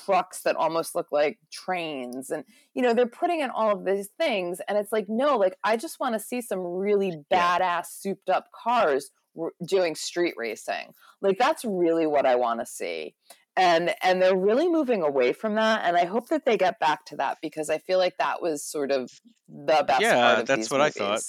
trucks 0.04 0.42
that 0.42 0.56
almost 0.56 0.94
look 0.94 1.08
like 1.12 1.38
trains 1.52 2.30
and 2.30 2.44
you 2.74 2.82
know 2.82 2.94
they're 2.94 3.06
putting 3.06 3.40
in 3.40 3.50
all 3.50 3.70
of 3.70 3.84
these 3.84 4.08
things 4.18 4.60
and 4.68 4.76
it's 4.78 4.92
like 4.92 5.06
no 5.08 5.36
like 5.36 5.56
i 5.62 5.76
just 5.76 6.00
want 6.00 6.14
to 6.14 6.18
see 6.20 6.40
some 6.40 6.60
really 6.60 7.12
Yeah. 7.30 7.58
badass 7.58 7.86
souped 7.86 8.28
up 8.30 8.46
cars 8.52 9.10
r- 9.40 9.52
doing 9.66 9.94
street 9.94 10.34
racing 10.36 10.92
like 11.20 11.38
that's 11.38 11.64
really 11.64 12.06
what 12.06 12.26
i 12.26 12.34
want 12.34 12.60
to 12.60 12.66
see 12.66 13.14
and 13.56 13.94
and 14.02 14.20
they're 14.20 14.36
really 14.36 14.68
moving 14.68 15.02
away 15.02 15.32
from 15.32 15.54
that 15.54 15.82
and 15.84 15.96
i 15.96 16.04
hope 16.04 16.28
that 16.28 16.44
they 16.44 16.56
get 16.56 16.80
back 16.80 17.04
to 17.06 17.16
that 17.16 17.38
because 17.42 17.70
i 17.70 17.78
feel 17.78 17.98
like 17.98 18.16
that 18.18 18.42
was 18.42 18.64
sort 18.64 18.90
of 18.90 19.10
the 19.48 19.84
best 19.86 20.00
Yeah, 20.00 20.14
part 20.16 20.38
of 20.40 20.46
that's 20.46 20.70
what 20.70 20.80
I 20.80 20.90
thought. 20.90 21.20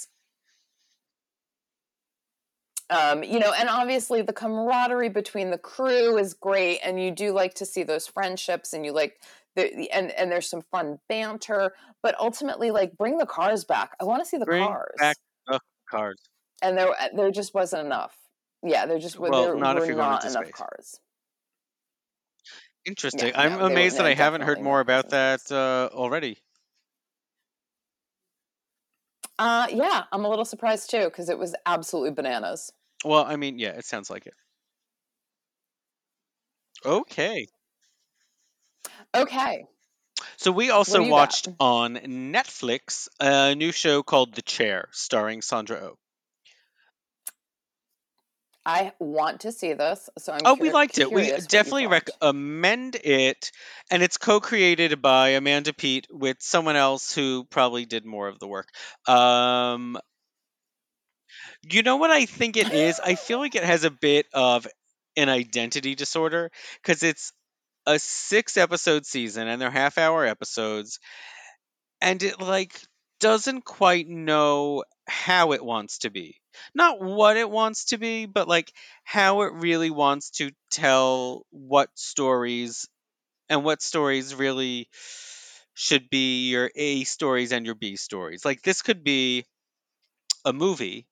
Um, 2.90 3.22
you 3.24 3.38
know, 3.38 3.52
and 3.52 3.68
obviously 3.68 4.22
the 4.22 4.32
camaraderie 4.32 5.08
between 5.08 5.50
the 5.50 5.58
crew 5.58 6.16
is 6.18 6.34
great, 6.34 6.80
and 6.84 7.00
you 7.02 7.10
do 7.10 7.32
like 7.32 7.54
to 7.54 7.66
see 7.66 7.82
those 7.82 8.06
friendships, 8.06 8.72
and 8.72 8.84
you 8.84 8.92
like 8.92 9.22
the, 9.56 9.72
the 9.76 9.90
and 9.90 10.10
and 10.12 10.30
there's 10.30 10.48
some 10.48 10.62
fun 10.62 10.98
banter, 11.08 11.74
but 12.02 12.14
ultimately, 12.20 12.70
like, 12.70 12.96
bring 12.96 13.18
the 13.18 13.26
cars 13.26 13.64
back. 13.64 13.92
I 14.00 14.04
want 14.04 14.22
to 14.22 14.28
see 14.28 14.38
the 14.38 14.46
Bring 14.46 14.46
cars, 14.46 14.94
back 14.96 15.18
the 15.46 15.60
cars. 15.90 16.30
and 16.62 16.76
there 16.76 16.90
uh, 16.90 17.08
there 17.14 17.30
just 17.30 17.54
wasn't 17.54 17.86
enough. 17.86 18.16
Yeah, 18.62 18.86
there 18.86 18.98
just 18.98 19.18
Well, 19.18 19.32
there 19.34 19.54
not 19.54 19.76
were 19.76 19.86
not 19.86 20.24
enough 20.24 20.50
space. 20.50 20.52
cars. 20.52 21.00
Interesting. 22.86 23.32
Yeah, 23.34 23.34
I'm 23.34 23.58
no, 23.58 23.66
amazed 23.66 23.98
that 23.98 24.06
I 24.06 24.14
haven't 24.14 24.40
heard 24.42 24.60
more 24.60 24.80
about 24.80 25.10
that 25.10 25.50
uh, 25.52 25.90
already. 25.92 26.38
Uh, 29.38 29.66
yeah, 29.70 30.04
I'm 30.12 30.24
a 30.24 30.28
little 30.28 30.44
surprised 30.44 30.90
too 30.90 31.04
because 31.04 31.28
it 31.28 31.38
was 31.38 31.54
absolutely 31.66 32.12
bananas. 32.12 32.72
Well, 33.04 33.24
I 33.24 33.36
mean, 33.36 33.58
yeah, 33.58 33.70
it 33.70 33.84
sounds 33.84 34.10
like 34.10 34.26
it. 34.26 34.34
Okay. 36.84 37.48
Okay, 39.14 39.66
So 40.38 40.50
we 40.52 40.70
also 40.70 41.02
you 41.02 41.08
got? 41.08 41.12
watched 41.12 41.48
on 41.60 41.96
Netflix 41.96 43.08
a 43.20 43.54
new 43.54 43.72
show 43.72 44.02
called 44.02 44.34
The 44.34 44.42
Chair, 44.42 44.88
starring 44.92 45.42
Sandra 45.42 45.78
Oh. 45.82 45.98
I 48.66 48.92
want 48.98 49.42
to 49.42 49.52
see 49.52 49.74
this, 49.74 50.10
so 50.18 50.32
I'm 50.32 50.40
Oh, 50.44 50.54
we 50.54 50.72
liked 50.72 50.98
it. 50.98 51.06
We 51.06 51.22
curious 51.22 51.30
what 51.30 51.40
you 51.42 51.46
definitely 51.48 51.86
recommend 51.86 52.96
it, 52.96 53.52
and 53.92 54.02
it's 54.02 54.16
co-created 54.16 55.00
by 55.00 55.30
Amanda 55.30 55.72
Peet 55.72 56.08
with 56.10 56.38
someone 56.40 56.74
else 56.74 57.14
who 57.14 57.44
probably 57.44 57.84
did 57.84 58.04
more 58.04 58.26
of 58.26 58.40
the 58.40 58.48
work. 58.48 58.68
Um, 59.06 59.96
you 61.70 61.84
know 61.84 61.96
what 61.96 62.10
I 62.10 62.26
think 62.26 62.56
it 62.56 62.72
is? 62.72 62.98
I 62.98 63.14
feel 63.14 63.38
like 63.38 63.54
it 63.54 63.62
has 63.62 63.84
a 63.84 63.90
bit 63.90 64.26
of 64.34 64.66
an 65.16 65.28
identity 65.28 65.94
disorder 65.94 66.50
because 66.82 67.04
it's 67.04 67.32
a 67.86 68.00
six-episode 68.00 69.06
season 69.06 69.46
and 69.46 69.62
they're 69.62 69.70
half-hour 69.70 70.26
episodes, 70.26 70.98
and 72.00 72.20
it 72.20 72.40
like 72.40 72.76
doesn't 73.20 73.64
quite 73.64 74.08
know 74.08 74.82
how 75.08 75.52
it 75.52 75.64
wants 75.64 75.98
to 75.98 76.10
be. 76.10 76.36
Not 76.74 77.00
what 77.00 77.36
it 77.36 77.50
wants 77.50 77.86
to 77.86 77.98
be, 77.98 78.26
but 78.26 78.48
like 78.48 78.72
how 79.04 79.42
it 79.42 79.52
really 79.54 79.90
wants 79.90 80.30
to 80.32 80.50
tell 80.70 81.46
what 81.50 81.90
stories 81.94 82.88
and 83.48 83.64
what 83.64 83.82
stories 83.82 84.34
really 84.34 84.88
should 85.74 86.10
be 86.10 86.48
your 86.48 86.70
A 86.76 87.04
stories 87.04 87.52
and 87.52 87.66
your 87.66 87.74
B 87.76 87.96
stories. 87.96 88.44
Like 88.44 88.62
this 88.62 88.82
could 88.82 89.04
be 89.04 89.44
a 90.44 90.52
movie 90.52 91.06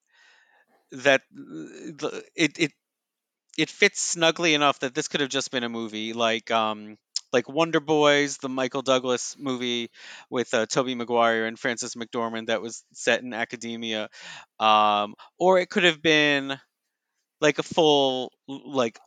that 0.93 1.23
uh, 2.03 2.21
it 2.35 2.59
it 2.59 2.73
it 3.59 3.71
fits 3.71 4.01
snugly 4.01 4.55
enough 4.55 4.81
that 4.81 4.95
this 4.95 5.09
could 5.09 5.21
have 5.21 5.31
just 5.31 5.51
been 5.51 5.65
a 5.65 5.69
movie 5.69 6.13
like 6.15 6.51
um 6.51 6.97
like 7.35 7.49
Wonder 7.49 7.81
Boys, 7.81 8.39
the 8.39 8.49
Michael 8.49 8.83
Douglas 8.83 9.37
movie 9.37 9.91
with 10.31 10.55
uh, 10.55 10.67
Tobey 10.67 10.95
Maguire 10.95 11.47
and 11.47 11.59
Frances 11.59 11.97
McDormand 11.97 12.47
that 12.47 12.63
was 12.63 12.85
set 12.93 13.23
in 13.23 13.35
academia, 13.35 14.09
um, 14.61 15.15
or 15.37 15.59
it 15.59 15.69
could 15.69 15.83
have 15.83 16.01
been 16.01 16.57
like 17.41 17.59
a 17.59 17.65
full 17.65 18.33
like 18.47 19.01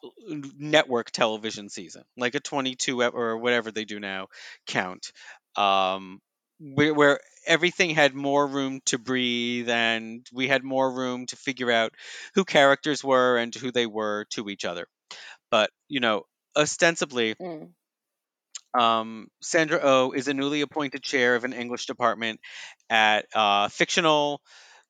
network 0.60 1.10
television 1.10 1.70
season, 1.70 2.04
like 2.18 2.36
a 2.36 2.42
22 2.42 3.02
or 3.02 3.38
whatever 3.38 3.72
they 3.72 3.86
do 3.86 3.98
now 3.98 4.28
count, 4.68 5.14
um, 5.56 6.20
where, 6.60 6.94
where 6.94 7.20
everything 7.46 7.92
had 7.92 8.14
more 8.14 8.46
room 8.46 8.82
to 8.88 8.98
breathe 8.98 9.70
and 9.70 10.28
we 10.34 10.50
had 10.50 10.66
more 10.66 10.92
room 10.92 11.26
to 11.28 11.38
figure 11.38 11.72
out 11.72 11.94
who 12.36 12.44
characters 12.44 13.02
were 13.06 13.38
and 13.38 13.56
who 13.56 13.72
they 13.72 13.86
were 13.86 14.26
to 14.32 14.50
each 14.50 14.66
other. 14.66 14.86
But 15.50 15.70
you 15.88 16.02
know, 16.02 16.24
ostensibly. 16.58 17.36
Mm. 17.36 17.70
Um, 18.74 19.28
Sandra 19.42 19.80
O 19.80 19.82
oh 19.84 20.12
is 20.12 20.28
a 20.28 20.34
newly 20.34 20.62
appointed 20.62 21.04
chair 21.04 21.36
of 21.36 21.44
an 21.44 21.54
English 21.54 21.86
department 21.86 22.40
at 22.90 23.26
uh, 23.34 23.70
fictional 23.70 24.42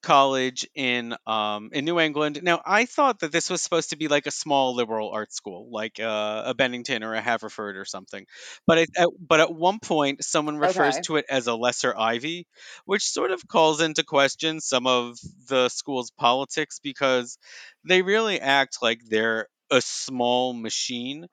college 0.03 0.67
in 0.75 1.15
um, 1.25 1.69
in 1.73 1.85
New 1.85 1.99
England. 1.99 2.39
Now, 2.43 2.61
I 2.65 2.85
thought 2.85 3.19
that 3.19 3.31
this 3.31 3.49
was 3.49 3.61
supposed 3.61 3.89
to 3.89 3.97
be 3.97 4.07
like 4.07 4.25
a 4.27 4.31
small 4.31 4.75
liberal 4.75 5.11
arts 5.11 5.35
school, 5.35 5.69
like 5.71 5.99
uh, 5.99 6.43
a 6.47 6.53
Bennington 6.53 7.03
or 7.03 7.13
a 7.13 7.21
Haverford 7.21 7.77
or 7.77 7.85
something. 7.85 8.25
But 8.65 8.77
it, 8.79 8.89
at, 8.97 9.09
but 9.19 9.39
at 9.39 9.53
one 9.53 9.79
point, 9.79 10.23
someone 10.23 10.57
refers 10.57 10.99
Okay. 10.99 11.05
to 11.05 11.17
it 11.17 11.25
as 11.29 11.47
a 11.47 11.55
lesser 11.55 11.95
Ivy, 11.97 12.47
which 12.85 13.03
sort 13.03 13.31
of 13.31 13.47
calls 13.47 13.81
into 13.81 14.03
question 14.03 14.59
some 14.61 14.85
of 14.87 15.17
the 15.47 15.69
school's 15.69 16.11
politics 16.11 16.79
because 16.79 17.37
they 17.83 18.01
really 18.01 18.39
act 18.39 18.77
like 18.81 19.01
they're 19.05 19.47
a 19.71 19.81
small 19.81 20.53
machine 20.53 21.27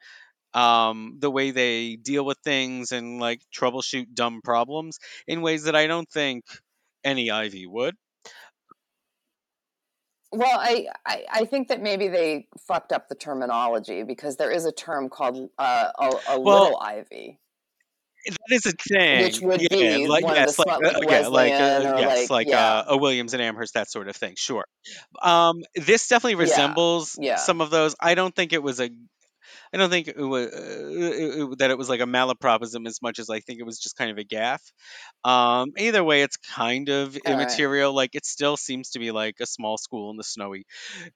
um, 0.54 1.16
the 1.18 1.30
way 1.30 1.50
they 1.50 1.96
deal 1.96 2.24
with 2.24 2.38
things 2.44 2.92
and 2.92 3.20
like 3.20 3.40
troubleshoot 3.54 4.06
dumb 4.14 4.40
problems 4.42 4.98
in 5.26 5.42
ways 5.42 5.64
that 5.64 5.76
I 5.76 5.86
don't 5.86 6.08
think 6.08 6.44
any 7.04 7.30
Ivy 7.30 7.66
would. 7.66 7.96
Well, 10.32 10.58
I, 10.58 10.86
I, 11.06 11.24
I 11.30 11.44
think 11.44 11.68
that 11.68 11.80
maybe 11.80 12.08
they 12.08 12.48
fucked 12.66 12.90
up 12.90 13.08
the 13.08 13.14
terminology 13.14 14.02
because 14.02 14.36
there 14.36 14.50
is 14.50 14.64
a 14.64 14.72
term 14.72 15.08
called 15.08 15.48
uh, 15.58 15.90
a, 15.96 16.10
a 16.30 16.40
Well, 16.40 16.62
little 16.64 16.80
ivy, 16.80 17.38
That 18.26 18.54
is 18.54 18.66
a 18.66 18.72
thing. 18.72 19.22
which 19.24 19.40
would 19.40 19.60
yeah, 19.60 19.68
be 19.98 20.06
like 20.08 20.24
one 20.24 20.38
of 20.38 20.38
yes, 20.38 20.56
the 20.56 20.64
like 20.66 20.82
uh, 20.82 21.30
like 21.30 21.30
like 21.30 21.52
uh, 21.52 21.96
yes, 21.98 22.30
like 22.30 22.48
yeah, 22.48 22.78
uh, 22.78 22.84
a 22.88 22.96
Williams 22.96 23.34
and 23.34 23.42
Amherst, 23.42 23.74
that 23.74 23.90
sort 23.90 24.08
of 24.08 24.16
thing. 24.16 24.34
Sure. 24.36 24.64
Um, 25.22 25.62
this 25.76 26.08
definitely 26.08 26.36
resembles 26.36 27.16
yeah. 27.20 27.36
some 27.36 27.60
of 27.60 27.70
those. 27.70 27.94
I 28.00 28.14
don't 28.14 28.34
think 28.34 28.52
it 28.52 28.62
was 28.62 28.80
a. 28.80 28.90
I 29.74 29.76
don't 29.76 29.90
think 29.90 30.06
it 30.08 30.16
was 30.16 30.46
uh, 30.46 30.88
it, 30.90 31.40
it- 31.40 31.58
that 31.58 31.70
it 31.70 31.76
was 31.78 31.88
like 31.88 32.00
a 32.00 32.04
malapropism 32.04 32.87
as 32.87 33.02
much 33.02 33.18
as 33.18 33.28
I 33.28 33.40
think 33.40 33.58
it 33.58 33.66
was 33.66 33.78
just 33.78 33.96
kind 33.96 34.10
of 34.10 34.18
a 34.18 34.24
gaffe. 34.24 34.70
Um, 35.24 35.72
either 35.76 36.04
way, 36.04 36.22
it's 36.22 36.37
kind 36.37 36.88
of 36.88 37.16
All 37.26 37.32
right. 37.34 37.42
immaterial. 37.42 37.92
Like 37.92 38.14
it 38.14 38.24
still 38.24 38.56
seems 38.56 38.90
to 38.90 38.98
be 39.00 39.10
like 39.10 39.37
a 39.40 39.46
small 39.46 39.76
school 39.76 40.10
in 40.10 40.16
the 40.16 40.24
snowy 40.24 40.64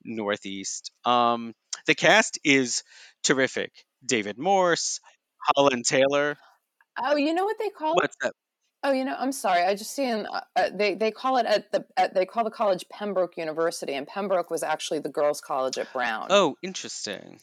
Northeast. 0.04 0.90
Um, 1.04 1.54
the 1.86 1.94
cast 1.94 2.38
is 2.44 2.82
terrific. 3.22 3.72
David 4.04 4.38
Morse, 4.38 5.00
Holland 5.56 5.84
Taylor. 5.84 6.36
Oh, 6.98 7.16
you 7.16 7.34
know 7.34 7.44
what 7.44 7.56
they 7.58 7.70
call 7.70 7.98
it? 8.00 8.10
That? 8.22 8.32
Oh, 8.82 8.92
you 8.92 9.04
know, 9.04 9.14
I'm 9.18 9.32
sorry. 9.32 9.62
I 9.62 9.74
just 9.74 9.92
seen 9.92 10.26
uh, 10.26 10.40
uh, 10.56 10.70
they 10.72 10.94
they 10.94 11.10
call 11.10 11.36
it 11.36 11.46
at 11.46 11.70
the 11.72 11.84
at, 11.96 12.14
they 12.14 12.26
call 12.26 12.44
the 12.44 12.50
college 12.50 12.84
Pembroke 12.90 13.36
University, 13.36 13.94
and 13.94 14.06
Pembroke 14.06 14.50
was 14.50 14.62
actually 14.62 15.00
the 15.00 15.08
girls' 15.08 15.40
college 15.40 15.78
at 15.78 15.92
Brown. 15.92 16.26
Oh, 16.30 16.56
interesting. 16.62 17.40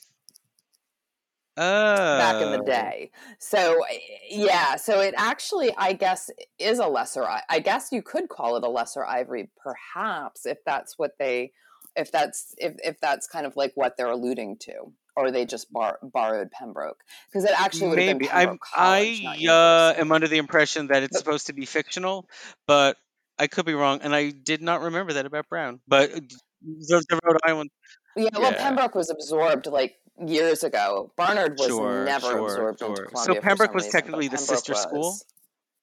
Back 1.56 2.42
in 2.42 2.52
the 2.52 2.60
Oh, 2.60 2.66
day. 2.66 3.12
So 3.40 3.84
eh, 3.92 3.98
yeah, 4.30 4.76
so 4.76 5.00
it 5.00 5.14
actually 5.18 5.74
I 5.78 5.94
guess 5.94 6.30
is 6.60 6.80
a 6.80 6.88
lesser 6.88 7.26
I 7.50 7.60
guess 7.60 7.92
you 7.92 8.02
could 8.02 8.30
call 8.30 8.58
it 8.58 8.64
a 8.64 8.70
lesser 8.70 9.06
ivory 9.06 9.50
perhaps 9.62 10.46
if 10.46 10.58
that's 10.66 10.98
what 10.98 11.12
they 11.20 11.52
if 11.96 12.12
that's 12.12 12.54
if 12.58 12.76
if 12.84 13.00
that's 13.00 13.28
kind 13.28 13.46
of 13.46 13.56
like 13.56 13.72
what 13.76 13.96
they're 13.98 14.12
alluding 14.12 14.58
to 14.62 14.92
or 15.16 15.32
they 15.32 15.46
just 15.46 15.72
bar, 15.72 16.00
borrowed 16.04 16.52
Pembroke 16.52 17.02
because 17.28 17.46
it 17.46 17.60
actually 17.60 17.90
would 17.90 18.00
have 18.00 18.08
been 18.08 18.18
maybe. 18.18 18.32
I'm 18.32 18.58
College 18.58 19.24
I 19.26 19.48
uh, 19.50 19.94
am 19.98 20.12
under 20.12 20.28
the 20.28 20.38
impression 20.38 20.88
that 20.88 21.04
it's 21.04 21.14
But 21.14 21.20
supposed 21.20 21.48
to 21.48 21.54
be 21.54 21.66
fictional, 21.66 22.28
but 22.68 22.98
I 23.40 23.48
could 23.48 23.66
be 23.66 23.74
wrong, 23.74 24.00
and 24.02 24.16
I 24.16 24.32
did 24.32 24.62
not 24.62 24.82
remember 24.82 25.14
that 25.14 25.26
about 25.26 25.50
Brown. 25.50 25.80
But 25.88 26.12
uh, 26.12 26.20
the, 26.62 27.06
the 27.10 27.20
Rhode 27.24 27.38
Island, 27.44 27.70
yeah, 28.16 28.30
well 28.34 28.52
yeah, 28.52 28.62
Pembroke 28.62 28.96
was 28.96 29.10
absorbed 29.10 29.68
like 29.68 29.96
years 30.26 30.64
ago. 30.64 31.12
Barnard 31.18 31.58
was 31.58 31.68
sure, 31.68 32.06
never 32.06 32.28
sure, 32.28 32.70
absorbed 32.70 32.82
into 32.82 32.96
sure. 32.96 33.10
So 33.16 33.36
Columbia 33.36 33.42
for 33.42 33.48
Pembroke 33.48 33.70
some 33.70 33.76
was 33.76 33.86
reason, 33.86 34.02
technically 34.02 34.28
the 34.28 34.38
Pembroke 34.38 34.48
sister 34.60 34.74
school 34.76 35.18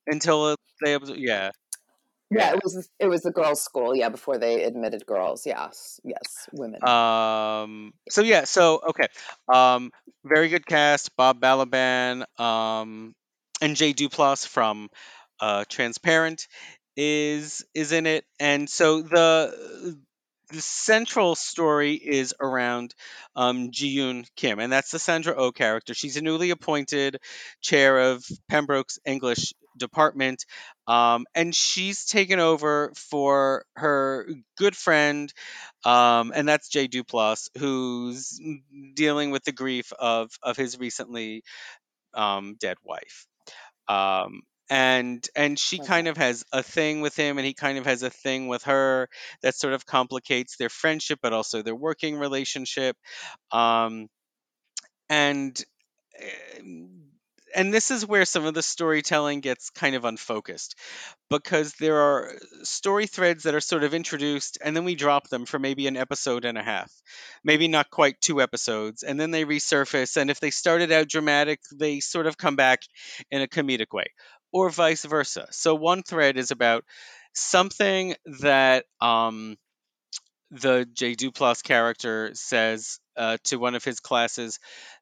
until 0.06 0.44
uh, 0.44 0.56
they, 0.84 0.94
absorbed. 0.94 1.20
yeah, 1.20 1.50
Yeah, 2.30 2.50
yeah. 2.50 2.54
it 2.54 2.60
was 2.64 2.88
it 2.98 3.06
was 3.08 3.22
the 3.22 3.30
girls' 3.32 3.62
school. 3.62 3.94
Yeah, 3.94 4.08
before 4.08 4.38
they 4.38 4.64
admitted 4.64 5.06
girls. 5.06 5.46
Yes, 5.46 6.00
yes, 6.04 6.48
women. 6.52 6.82
Um. 6.86 7.92
So 8.10 8.22
yeah. 8.22 8.44
So 8.44 8.80
okay. 8.90 9.08
Um. 9.52 9.92
Very 10.24 10.48
good 10.48 10.66
cast. 10.66 11.16
Bob 11.16 11.40
Balaban. 11.40 12.24
Um. 12.40 13.14
And 13.60 13.76
Jay 13.76 13.92
Duplass 13.94 14.46
from 14.46 14.90
uh, 15.40 15.64
Transparent 15.68 16.48
is 16.96 17.64
is 17.74 17.92
in 17.92 18.06
it, 18.06 18.24
and 18.40 18.68
so 18.68 19.02
the 19.02 19.98
the 20.52 20.60
central 20.60 21.34
story 21.34 21.94
is 21.94 22.34
around 22.40 22.94
um, 23.34 23.70
Ji-yoon 23.70 24.26
Kim, 24.36 24.58
and 24.58 24.70
that's 24.72 24.90
the 24.90 24.98
Sandra 24.98 25.34
O 25.34 25.46
oh 25.46 25.52
character. 25.52 25.94
She's 25.94 26.16
a 26.16 26.22
newly 26.22 26.50
appointed 26.50 27.18
chair 27.62 27.98
of 27.98 28.24
Pembroke's 28.48 28.98
English 29.06 29.54
department, 29.76 30.44
um, 30.86 31.24
and 31.34 31.54
she's 31.54 32.04
taken 32.04 32.38
over 32.38 32.92
for 32.94 33.64
her 33.76 34.28
good 34.58 34.76
friend, 34.76 35.32
um, 35.84 36.32
and 36.34 36.46
that's 36.46 36.68
Jay 36.68 36.86
Duplass, 36.86 37.48
who's 37.56 38.38
dealing 38.94 39.30
with 39.30 39.44
the 39.44 39.52
grief 39.52 39.92
of 39.98 40.30
of 40.42 40.56
his 40.56 40.78
recently 40.78 41.42
um, 42.14 42.56
dead 42.60 42.76
wife 42.84 43.26
um 43.88 44.42
and 44.72 45.28
and 45.36 45.58
she 45.58 45.80
Okay. 45.80 45.86
kind 45.86 46.08
of 46.08 46.16
has 46.16 46.44
a 46.50 46.62
thing 46.62 47.02
with 47.02 47.14
him 47.14 47.36
and 47.36 47.46
he 47.46 47.52
kind 47.52 47.76
of 47.76 47.84
has 47.84 48.02
a 48.02 48.08
thing 48.08 48.48
with 48.48 48.62
her 48.62 49.06
that 49.42 49.54
sort 49.54 49.74
of 49.74 49.84
complicates 49.84 50.56
their 50.56 50.70
friendship 50.70 51.18
but 51.22 51.34
also 51.34 51.60
their 51.60 51.76
working 51.76 52.16
relationship 52.16 52.96
um 53.52 54.08
and 55.10 55.62
and 57.54 57.72
this 57.74 57.90
is 57.90 58.06
where 58.06 58.24
some 58.24 58.46
of 58.46 58.54
the 58.54 58.62
storytelling 58.62 59.40
gets 59.40 59.68
kind 59.70 59.94
of 59.94 60.06
unfocused 60.06 60.74
because 61.28 61.74
there 61.74 61.98
are 61.98 62.32
story 62.62 63.06
threads 63.06 63.42
that 63.42 63.54
are 63.54 63.60
sort 63.60 63.84
of 63.84 63.94
introduced 63.94 64.58
and 64.64 64.74
then 64.74 64.84
we 64.84 64.94
drop 64.94 65.28
them 65.28 65.44
for 65.44 65.58
maybe 65.58 65.86
an 65.86 65.96
episode 65.96 66.44
and 66.46 66.56
a 66.56 66.62
half 66.62 66.90
maybe 67.44 67.68
not 67.68 67.90
quite 67.90 68.20
two 68.20 68.40
episodes 68.40 69.02
and 69.02 69.20
then 69.20 69.30
they 69.30 69.44
resurface 69.44 70.16
and 70.16 70.30
if 70.30 70.40
they 70.40 70.50
started 70.50 70.92
out 70.92 71.08
dramatic 71.08 71.60
they 71.74 72.00
sort 72.00 72.26
of 72.26 72.38
come 72.38 72.56
back 72.56 72.80
in 73.30 73.42
a 73.42 73.48
comedic 73.48 73.92
way 73.92 74.06
or 74.52 74.70
vice 74.70 75.04
versa 75.04 75.46
so 75.50 75.74
one 75.74 76.02
thread 76.02 76.36
is 76.36 76.50
about 76.50 76.84
something 77.34 78.14
that 78.40 78.84
um, 79.00 79.56
the 80.50 80.86
Jay 80.92 81.14
Duplass 81.14 81.62
character 81.62 82.30
says 82.34 82.98
uh, 83.16 83.38
to 83.44 83.56
one 83.56 83.74
of 83.74 83.84
his 83.84 84.00
classes 84.00 84.58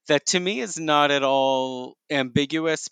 that 0.08 0.26
to 0.26 0.40
me 0.40 0.60
is 0.60 0.78
not 0.78 1.10
at 1.10 1.22
all 1.22 1.96
ambiguous 2.10 2.88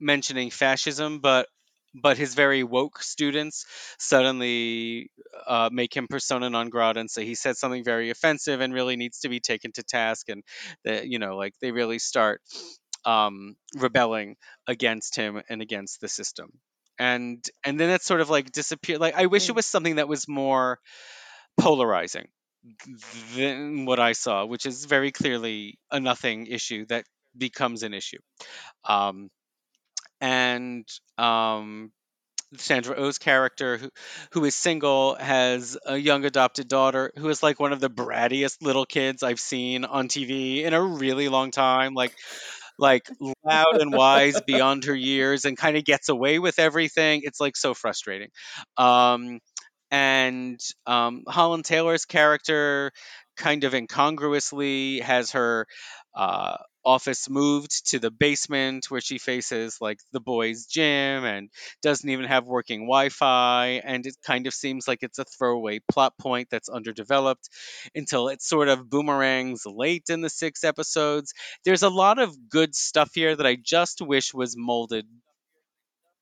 mentioning 0.00 0.50
fascism, 0.50 1.20
but 1.20 1.48
but 1.92 2.16
his 2.16 2.34
very 2.34 2.62
woke 2.62 3.02
students 3.02 3.66
suddenly 3.98 5.10
uh, 5.46 5.68
make 5.72 5.94
him 5.96 6.06
persona 6.08 6.48
non 6.48 6.68
grata 6.70 7.00
and 7.00 7.10
say 7.10 7.24
he 7.24 7.34
said 7.34 7.56
something 7.56 7.82
very 7.82 8.10
offensive 8.10 8.60
and 8.60 8.72
really 8.72 8.96
needs 8.96 9.20
to 9.20 9.28
be 9.28 9.40
taken 9.40 9.72
to 9.72 9.82
task, 9.82 10.28
and 10.28 10.42
that 10.84 11.08
you 11.08 11.18
know, 11.18 11.36
like 11.36 11.54
they 11.60 11.72
really 11.72 11.98
start 11.98 12.40
um, 13.04 13.56
rebelling 13.76 14.36
against 14.66 15.16
him 15.16 15.42
and 15.48 15.62
against 15.62 16.00
the 16.00 16.08
system. 16.08 16.50
And 16.98 17.44
and 17.64 17.80
then 17.80 17.90
it 17.90 18.02
sort 18.02 18.20
of 18.20 18.30
like 18.30 18.52
disappeared. 18.52 19.00
Like 19.00 19.14
I 19.14 19.26
wish 19.26 19.48
it 19.48 19.52
Mm. 19.52 19.56
was 19.56 19.66
something 19.66 19.96
that 19.96 20.08
was 20.08 20.28
more 20.28 20.78
polarizing 21.60 22.28
than 23.34 23.84
what 23.86 24.00
I 24.00 24.12
saw, 24.12 24.44
which 24.44 24.66
is 24.66 24.84
very 24.84 25.12
clearly 25.12 25.78
a 25.90 26.00
nothing 26.00 26.46
issue 26.46 26.86
that 26.86 27.04
becomes 27.36 27.82
an 27.82 27.94
issue. 27.94 28.18
Um, 28.84 29.30
and 30.20 30.86
um, 31.18 31.92
Sandra 32.56 32.96
Oh's 32.96 33.18
character, 33.18 33.78
who 33.78 33.90
who 34.32 34.44
is 34.44 34.54
single, 34.54 35.16
has 35.16 35.78
a 35.86 35.96
young 35.96 36.24
adopted 36.24 36.68
daughter 36.68 37.12
who 37.18 37.28
is 37.30 37.42
like 37.42 37.60
one 37.60 37.72
of 37.72 37.80
the 37.80 37.90
brattiest 37.90 38.62
little 38.62 38.86
kids 38.86 39.22
I've 39.22 39.40
seen 39.40 39.84
on 39.84 40.08
TV 40.08 40.64
in 40.64 40.74
a 40.74 40.82
really 40.82 41.28
long 41.28 41.50
time. 41.52 41.94
Like 41.94 42.14
like 42.80 43.08
loud 43.44 43.80
and 43.80 43.92
wise 43.92 44.40
beyond 44.46 44.84
her 44.84 44.94
years 44.94 45.44
and 45.44 45.56
kind 45.56 45.76
of 45.76 45.84
gets 45.84 46.08
away 46.08 46.38
with 46.38 46.58
everything. 46.58 47.20
It's 47.24 47.40
like 47.40 47.56
so 47.56 47.74
frustrating. 47.74 48.30
Um, 48.76 49.38
and 49.90 50.60
um, 50.86 51.24
Holland 51.28 51.64
Taylor's 51.64 52.04
character 52.04 52.92
kind 53.36 53.64
of 53.64 53.74
incongruously 53.74 55.00
has 55.00 55.32
her 55.32 55.66
uh, 56.14 56.56
office 56.84 57.28
moved 57.28 57.88
to 57.90 57.98
the 57.98 58.10
basement 58.10 58.86
where 58.90 59.00
she 59.00 59.18
faces 59.18 59.78
like 59.80 59.98
the 60.12 60.20
boys' 60.20 60.66
gym 60.66 61.24
and 61.24 61.50
doesn't 61.82 62.08
even 62.08 62.26
have 62.26 62.46
working 62.46 62.80
Wi 62.80 63.08
Fi. 63.10 63.80
And 63.84 64.06
it 64.06 64.16
kind 64.24 64.46
of 64.46 64.54
seems 64.54 64.88
like 64.88 65.02
it's 65.02 65.18
a 65.18 65.24
throwaway 65.24 65.80
plot 65.90 66.14
point 66.18 66.48
that's 66.50 66.68
underdeveloped 66.68 67.48
until 67.94 68.28
it 68.28 68.42
sort 68.42 68.68
of 68.68 68.88
boomerangs 68.88 69.64
late 69.66 70.04
in 70.08 70.20
the 70.20 70.30
six 70.30 70.64
episodes. 70.64 71.32
There's 71.64 71.82
a 71.82 71.90
lot 71.90 72.18
of 72.18 72.48
good 72.48 72.74
stuff 72.74 73.10
here 73.14 73.34
that 73.34 73.46
I 73.46 73.56
just 73.56 74.00
wish 74.00 74.32
was 74.34 74.56
molded 74.56 75.06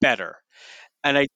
better. 0.00 0.36
And 1.04 1.18
I 1.18 1.26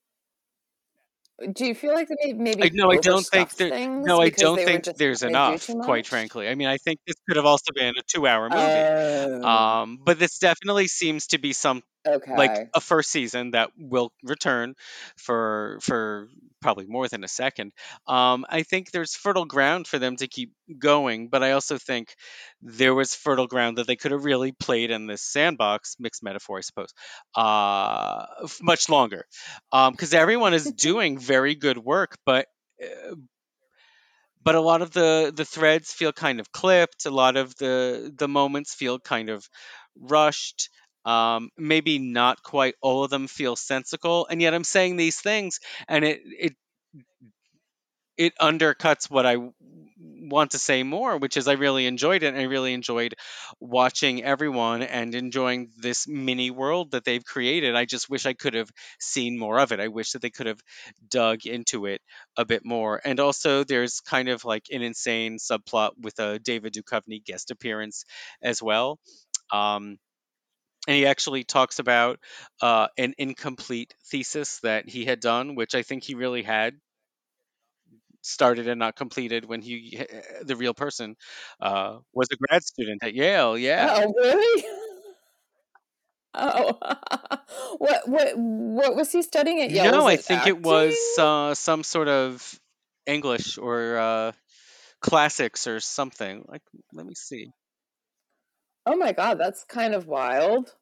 Do 1.52 1.66
you 1.66 1.74
feel 1.74 1.92
like 1.94 2.08
they 2.08 2.32
may- 2.32 2.52
I 2.52 2.54
maybe 2.54 2.70
no, 2.76 2.90
I 2.92 2.96
don't 2.98 3.26
think 3.26 3.54
there. 3.54 3.88
No, 3.88 4.20
I 4.20 4.28
don't 4.30 4.56
think 4.58 4.84
just 4.84 4.98
there's 4.98 5.20
trying 5.20 5.32
to 5.32 5.38
do 5.66 5.72
enough. 5.72 5.86
Quite 5.86 6.06
frankly, 6.06 6.48
I 6.48 6.54
mean, 6.54 6.68
I 6.68 6.78
think 6.78 7.00
this 7.06 7.16
could 7.26 7.36
have 7.36 7.46
also 7.46 7.72
been 7.74 7.94
a 7.98 8.02
two-hour 8.06 8.48
movie. 8.48 8.62
Oh, 8.62 9.48
Um, 9.48 9.98
but 10.02 10.18
this 10.18 10.38
definitely 10.38 10.88
seems 10.88 11.28
to 11.28 11.38
be 11.38 11.52
some 11.52 11.82
like 12.34 12.58
a 12.74 12.80
first 12.80 13.10
season 13.10 13.52
that 13.52 13.70
will 13.76 14.12
return 14.22 14.74
for 15.16 15.78
for 15.82 16.28
probably 16.60 16.86
more 16.86 17.08
than 17.08 17.24
a 17.24 17.28
second. 17.28 17.72
Um, 18.06 18.46
I 18.48 18.62
think 18.62 18.90
there's 18.90 19.14
fertile 19.14 19.44
ground 19.44 19.86
for 19.86 19.98
them 19.98 20.16
to 20.16 20.28
keep 20.28 20.52
going, 20.78 21.28
but 21.28 21.42
I 21.42 21.52
also 21.52 21.76
think 21.76 22.14
there 22.62 22.94
was 22.94 23.14
fertile 23.14 23.48
ground 23.48 23.78
that 23.78 23.86
they 23.86 23.96
could 23.96 24.12
have 24.12 24.24
really 24.24 24.52
played 24.52 24.90
in 24.90 25.06
this 25.06 25.22
sandbox, 25.22 25.96
mixed 25.98 26.22
metaphor, 26.22 26.58
I 26.58 26.60
suppose, 26.60 26.94
uh, 27.34 28.26
much 28.62 28.88
longer, 28.88 29.26
because 29.70 30.14
everyone 30.14 30.54
is 30.54 30.70
doing 30.76 31.18
very 31.18 31.54
good 31.54 31.78
work, 31.78 32.16
but. 32.24 32.46
Uh, 32.82 33.16
but 34.44 34.56
a 34.56 34.60
lot 34.60 34.82
of 34.82 34.90
the 34.90 35.32
the 35.32 35.44
threads 35.44 35.92
feel 35.92 36.12
kind 36.12 36.40
of 36.40 36.50
clipped 36.50 37.06
a 37.06 37.10
lot 37.10 37.36
of 37.36 37.54
the 37.56 38.12
the 38.16 38.26
moments 38.26 38.74
feel 38.74 38.98
kind 38.98 39.28
of 39.30 39.48
rushed 39.96 40.68
um 41.04 41.50
maybe 41.56 41.98
not 41.98 42.42
quite 42.42 42.74
all 42.80 43.04
of 43.04 43.10
them 43.10 43.26
feel 43.26 43.56
sensical 43.56 44.26
and 44.30 44.40
yet 44.40 44.54
i'm 44.54 44.64
saying 44.64 44.96
these 44.96 45.20
things 45.20 45.60
and 45.88 46.04
it 46.04 46.20
it 46.24 46.54
it 48.18 48.34
undercuts 48.38 49.10
what 49.10 49.24
I 49.26 49.36
want 49.98 50.50
to 50.52 50.58
say 50.58 50.82
more, 50.82 51.16
which 51.16 51.36
is 51.36 51.48
I 51.48 51.52
really 51.52 51.86
enjoyed 51.86 52.22
it. 52.22 52.34
I 52.34 52.42
really 52.42 52.74
enjoyed 52.74 53.14
watching 53.58 54.22
everyone 54.22 54.82
and 54.82 55.14
enjoying 55.14 55.70
this 55.78 56.06
mini 56.06 56.50
world 56.50 56.92
that 56.92 57.04
they've 57.04 57.24
created. 57.24 57.74
I 57.74 57.84
just 57.86 58.10
wish 58.10 58.26
I 58.26 58.34
could 58.34 58.54
have 58.54 58.70
seen 59.00 59.38
more 59.38 59.58
of 59.58 59.72
it. 59.72 59.80
I 59.80 59.88
wish 59.88 60.12
that 60.12 60.22
they 60.22 60.30
could 60.30 60.46
have 60.46 60.60
dug 61.08 61.46
into 61.46 61.86
it 61.86 62.02
a 62.36 62.44
bit 62.44 62.64
more. 62.64 63.00
And 63.04 63.18
also, 63.18 63.64
there's 63.64 64.00
kind 64.00 64.28
of 64.28 64.44
like 64.44 64.66
an 64.70 64.82
insane 64.82 65.38
subplot 65.38 65.92
with 65.98 66.18
a 66.18 66.38
David 66.38 66.74
Duchovny 66.74 67.24
guest 67.24 67.50
appearance 67.50 68.04
as 68.42 68.62
well. 68.62 68.98
Um, 69.52 69.98
and 70.86 70.96
he 70.96 71.06
actually 71.06 71.44
talks 71.44 71.78
about 71.78 72.18
uh, 72.60 72.88
an 72.98 73.14
incomplete 73.18 73.94
thesis 74.06 74.58
that 74.60 74.88
he 74.88 75.04
had 75.04 75.20
done, 75.20 75.54
which 75.54 75.74
I 75.74 75.82
think 75.82 76.02
he 76.02 76.14
really 76.14 76.42
had 76.42 76.74
started 78.22 78.68
and 78.68 78.78
not 78.78 78.96
completed 78.96 79.44
when 79.44 79.62
he 79.62 80.00
the 80.42 80.56
real 80.56 80.74
person 80.74 81.16
uh, 81.60 81.98
was 82.12 82.28
a 82.32 82.36
grad 82.36 82.62
student 82.62 83.02
at 83.02 83.14
Yale. 83.14 83.58
Yeah. 83.58 84.04
Oh, 84.04 84.12
really? 84.16 84.64
Oh, 86.34 86.78
what 87.78 88.08
what 88.08 88.32
what 88.36 88.96
was 88.96 89.12
he 89.12 89.22
studying 89.22 89.60
at 89.60 89.70
Yale? 89.70 89.92
No, 89.92 90.06
I 90.06 90.16
think 90.16 90.46
it 90.46 90.60
was 90.60 90.96
uh, 91.18 91.54
some 91.54 91.82
sort 91.84 92.08
of 92.08 92.60
English 93.06 93.58
or 93.58 93.98
uh, 93.98 94.32
classics 95.00 95.66
or 95.66 95.80
something. 95.80 96.44
Like, 96.48 96.62
let 96.92 97.04
me 97.04 97.14
see. 97.14 97.52
Oh 98.86 98.96
my 98.96 99.12
God, 99.12 99.38
that's 99.38 99.64
kind 99.64 99.94
of 99.94 100.06
wild. 100.06 100.72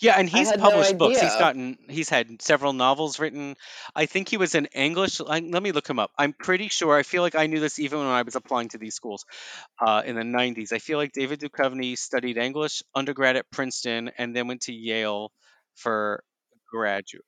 Yeah, 0.00 0.14
and 0.18 0.28
he's 0.28 0.50
had 0.50 0.58
no 0.58 0.70
published 0.70 0.98
books. 0.98 1.20
He's 1.20 1.36
gotten 1.36 1.76
he's 1.88 2.08
had 2.08 2.40
several 2.40 2.72
novels 2.72 3.18
written. 3.18 3.56
I 3.94 4.06
think 4.06 4.28
he 4.28 4.36
was 4.36 4.54
in 4.54 4.66
English. 4.66 5.20
I, 5.20 5.40
let 5.40 5.62
me 5.62 5.72
look 5.72 5.88
him 5.88 5.98
up. 5.98 6.10
I'm 6.18 6.32
pretty 6.32 6.68
sure. 6.68 6.96
I 6.96 7.02
feel 7.02 7.22
like 7.22 7.34
I 7.34 7.46
knew 7.46 7.60
this 7.60 7.78
even 7.78 7.98
when 7.98 8.08
I 8.08 8.22
was 8.22 8.34
applying 8.34 8.68
to 8.70 8.78
these 8.78 8.94
schools 8.94 9.24
uh, 9.80 10.02
in 10.04 10.16
the 10.16 10.22
90s. 10.22 10.72
I 10.72 10.78
feel 10.78 10.98
like 10.98 11.12
David 11.12 11.40
Duchovny 11.40 11.96
studied 11.96 12.36
English 12.36 12.82
undergrad 12.94 13.36
at 13.36 13.50
Princeton 13.50 14.10
and 14.18 14.34
then 14.34 14.48
went 14.48 14.62
to 14.62 14.72
Yale 14.72 15.30
for 15.74 16.22
graduate. 16.70 17.24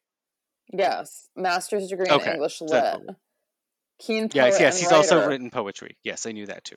Yes, 0.72 1.28
master's 1.36 1.88
degree 1.88 2.06
in 2.08 2.14
Okay, 2.14 2.32
English 2.32 2.60
lit. 2.60 3.00
Keen 4.00 4.28
yes, 4.32 4.54
poet 4.54 4.60
yes. 4.60 4.74
and 4.74 4.82
He's 4.82 4.92
also 4.92 5.28
written 5.28 5.50
poetry. 5.50 5.96
Yes, 6.02 6.26
I 6.26 6.32
knew 6.32 6.46
that 6.46 6.64
too. 6.64 6.76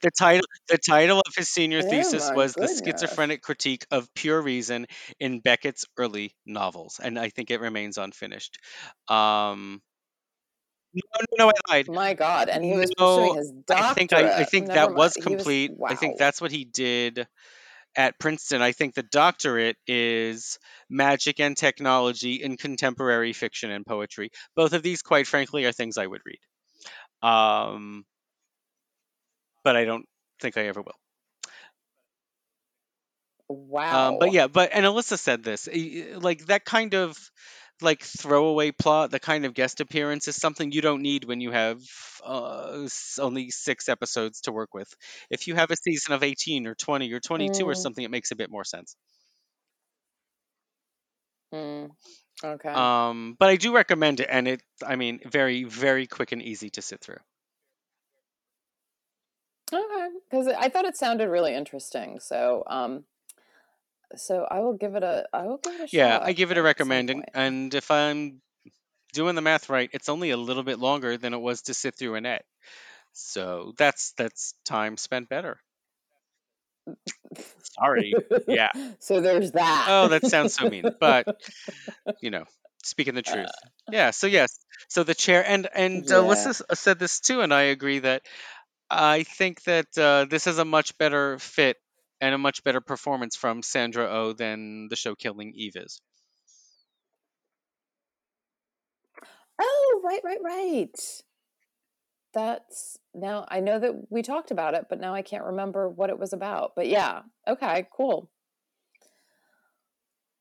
The 0.00 0.10
title 0.10 0.46
the 0.68 0.78
title 0.78 1.20
of 1.20 1.34
his 1.36 1.48
senior 1.48 1.82
Oh 1.82 1.90
thesis 1.90 2.30
was 2.34 2.54
The. 2.54 2.68
Schizophrenic 2.84 3.42
Critique 3.42 3.84
of 3.90 4.12
Pure 4.14 4.42
Reason 4.42 4.86
in 5.20 5.40
Beckett's 5.40 5.84
Early 5.96 6.34
Novels, 6.46 7.00
and 7.02 7.18
I 7.18 7.28
think 7.28 7.50
it 7.50 7.60
remains 7.60 7.98
unfinished. 7.98 8.58
Um, 9.08 9.82
no, 10.94 11.02
no, 11.38 11.46
no, 11.46 11.50
I 11.50 11.72
lied. 11.72 11.88
My 11.88 12.14
God, 12.14 12.48
and 12.48 12.64
he 12.64 12.76
was 12.76 12.90
pursuing 12.94 13.34
No, 13.34 13.36
his 13.36 13.52
I 13.70 13.94
think 13.94 14.12
I, 14.12 14.40
I 14.40 14.44
think 14.44 14.66
Never 14.66 14.74
that 14.74 14.90
mind. 14.90 14.96
was 14.96 15.14
He 15.14 15.22
was 15.34 15.44
complete. 15.44 15.70
I 15.86 15.94
think 15.96 16.18
that's 16.18 16.40
what 16.40 16.50
he 16.50 16.64
did 16.64 17.26
at 17.96 18.18
Princeton. 18.18 18.62
I 18.62 18.72
think 18.72 18.94
the 18.94 19.02
doctorate 19.02 19.76
is 19.86 20.58
magic 20.90 21.40
and 21.40 21.56
technology 21.56 22.34
in 22.42 22.56
contemporary 22.56 23.32
fiction 23.32 23.70
and 23.70 23.86
poetry. 23.86 24.30
Both 24.56 24.72
of 24.74 24.82
these, 24.82 25.02
quite 25.02 25.26
frankly, 25.26 25.64
are 25.64 25.72
things 25.72 25.98
I 25.98 26.06
would 26.06 26.22
read. 26.26 26.40
Um, 27.28 28.04
but 29.64 29.76
I 29.76 29.84
don't 29.84 30.06
think 30.40 30.56
I 30.56 30.66
ever 30.66 30.82
will. 30.82 30.98
Wow. 33.48 33.88
Um, 33.90 34.16
but 34.16 34.30
yeah, 34.30 34.46
but 34.46 34.70
and 34.72 34.86
Alyssa 34.86 35.18
said 35.18 35.42
this, 35.42 35.68
like 36.22 36.46
that 36.46 36.64
kind 36.64 36.94
of 36.94 37.16
like 37.82 38.02
throwaway 38.02 38.70
plot, 38.70 39.10
the 39.10 39.20
kind 39.20 39.44
of 39.44 39.54
guest 39.54 39.80
appearance 39.80 40.28
is 40.28 40.36
something 40.36 40.70
you 40.72 40.80
don't 40.80 41.02
need 41.02 41.24
when 41.24 41.40
you 41.40 41.50
have 41.50 41.78
uh, 42.24 42.86
only 43.18 43.50
six 43.50 43.88
episodes 43.88 44.42
to 44.42 44.52
work 44.52 44.72
with. 44.72 44.92
If 45.30 45.46
you 45.48 45.54
have 45.56 45.70
a 45.70 45.76
season 45.76 46.14
of 46.14 46.22
18 46.22 46.66
or 46.66 46.74
20 46.74 47.12
or 47.12 47.20
22 47.20 47.68
or 47.68 47.74
Mm, 47.74 47.74
something, 47.74 48.04
it 48.04 48.10
makes 48.10 48.30
a 48.30 48.36
bit 48.36 48.50
more 48.50 48.64
sense. 48.64 48.96
mm, 51.52 51.90
okay. 52.44 52.80
Um, 52.80 53.36
but 53.38 53.48
I 53.50 53.56
do 53.56 53.74
recommend 53.74 54.20
it, 54.20 54.28
and 54.30 54.48
it, 54.48 54.62
I 54.84 54.96
mean, 54.96 55.20
very, 55.24 55.64
very 55.64 56.06
quick 56.06 56.32
and 56.32 56.42
easy 56.42 56.70
to 56.70 56.82
sit 56.82 57.00
through. 57.00 57.18
Okay, 59.72 60.08
because 60.30 60.48
I 60.48 60.68
thought 60.68 60.84
it 60.84 60.96
sounded 60.96 61.28
really 61.28 61.54
interesting. 61.54 62.20
So, 62.20 62.62
um, 62.66 63.04
so 64.16 64.46
I 64.50 64.60
will 64.60 64.74
give 64.74 64.94
it 64.94 65.02
a 65.02 65.26
I 65.32 65.44
will 65.44 65.58
give 65.58 65.74
it 65.74 65.92
a 65.92 65.96
Yeah, 65.96 66.18
I 66.20 66.32
give 66.32 66.50
it 66.50 66.58
a 66.58 66.62
recommend, 66.62 67.10
and, 67.10 67.24
and 67.34 67.74
if 67.74 67.90
I'm 67.90 68.42
doing 69.12 69.34
the 69.34 69.42
math 69.42 69.68
right, 69.68 69.90
it's 69.92 70.08
only 70.08 70.30
a 70.30 70.36
little 70.36 70.62
bit 70.62 70.78
longer 70.78 71.16
than 71.16 71.34
it 71.34 71.40
was 71.40 71.62
to 71.62 71.74
sit 71.74 71.96
through 71.96 72.16
Annette. 72.16 72.44
So 73.12 73.74
that's 73.76 74.12
that's 74.16 74.54
time 74.64 74.96
spent 74.96 75.28
better. 75.28 75.58
Sorry. 77.62 78.14
Yeah. 78.48 78.70
so 78.98 79.20
there's 79.20 79.52
that. 79.52 79.86
Oh, 79.88 80.08
that 80.08 80.26
sounds 80.26 80.54
so 80.54 80.68
mean, 80.68 80.94
but 81.00 81.26
you 82.20 82.30
know, 82.30 82.44
speaking 82.82 83.14
the 83.14 83.22
truth. 83.22 83.50
Yeah. 83.90 84.10
So 84.10 84.26
yes. 84.26 84.58
So 84.88 85.04
the 85.04 85.14
chair 85.14 85.44
and 85.46 85.68
and 85.74 86.10
uh, 86.10 86.16
yeah. 86.16 86.20
Alyssa 86.22 86.62
uh, 86.68 86.74
said 86.74 86.98
this 86.98 87.20
too, 87.20 87.40
and 87.40 87.52
I 87.52 87.62
agree 87.62 88.00
that 88.00 88.22
I 88.92 89.22
think 89.22 89.62
that 89.64 89.96
uh, 89.96 90.26
this 90.28 90.46
is 90.46 90.58
a 90.58 90.64
much 90.64 90.98
better 90.98 91.38
fit 91.38 91.78
and 92.20 92.34
a 92.34 92.38
much 92.38 92.62
better 92.62 92.80
performance 92.80 93.36
from 93.36 93.62
Sandra 93.62 94.04
O 94.04 94.08
oh 94.10 94.32
than 94.34 94.88
the 94.88 94.96
show 94.96 95.14
Killing 95.14 95.54
Eve 95.56 95.76
is. 95.76 96.00
Oh, 99.60 100.00
right, 100.04 100.20
right, 100.22 100.42
right. 100.42 101.22
That's 102.34 102.98
now 103.14 103.46
I 103.48 103.60
know 103.60 103.78
that 103.78 104.10
we 104.10 104.22
talked 104.22 104.50
about 104.50 104.74
it, 104.74 104.86
but 104.88 105.00
now 105.00 105.14
I 105.14 105.22
can't 105.22 105.44
remember 105.44 105.88
what 105.88 106.10
it 106.10 106.18
was 106.18 106.32
about. 106.32 106.72
But 106.76 106.88
yeah, 106.88 107.22
okay, 107.46 107.86
cool. 107.96 108.30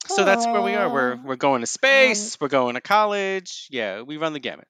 So 0.07 0.25
that's 0.25 0.45
where 0.45 0.61
we 0.61 0.75
are. 0.75 0.91
We're 0.91 1.15
we're 1.23 1.35
going 1.35 1.61
to 1.61 1.63
um, 1.63 1.67
space. 1.67 2.37
We're 2.39 2.47
going 2.47 2.75
to 2.75 2.81
college. 2.81 3.67
Yeah, 3.69 4.01
we 4.01 4.17
run 4.17 4.33
the 4.33 4.39
gamut. 4.39 4.67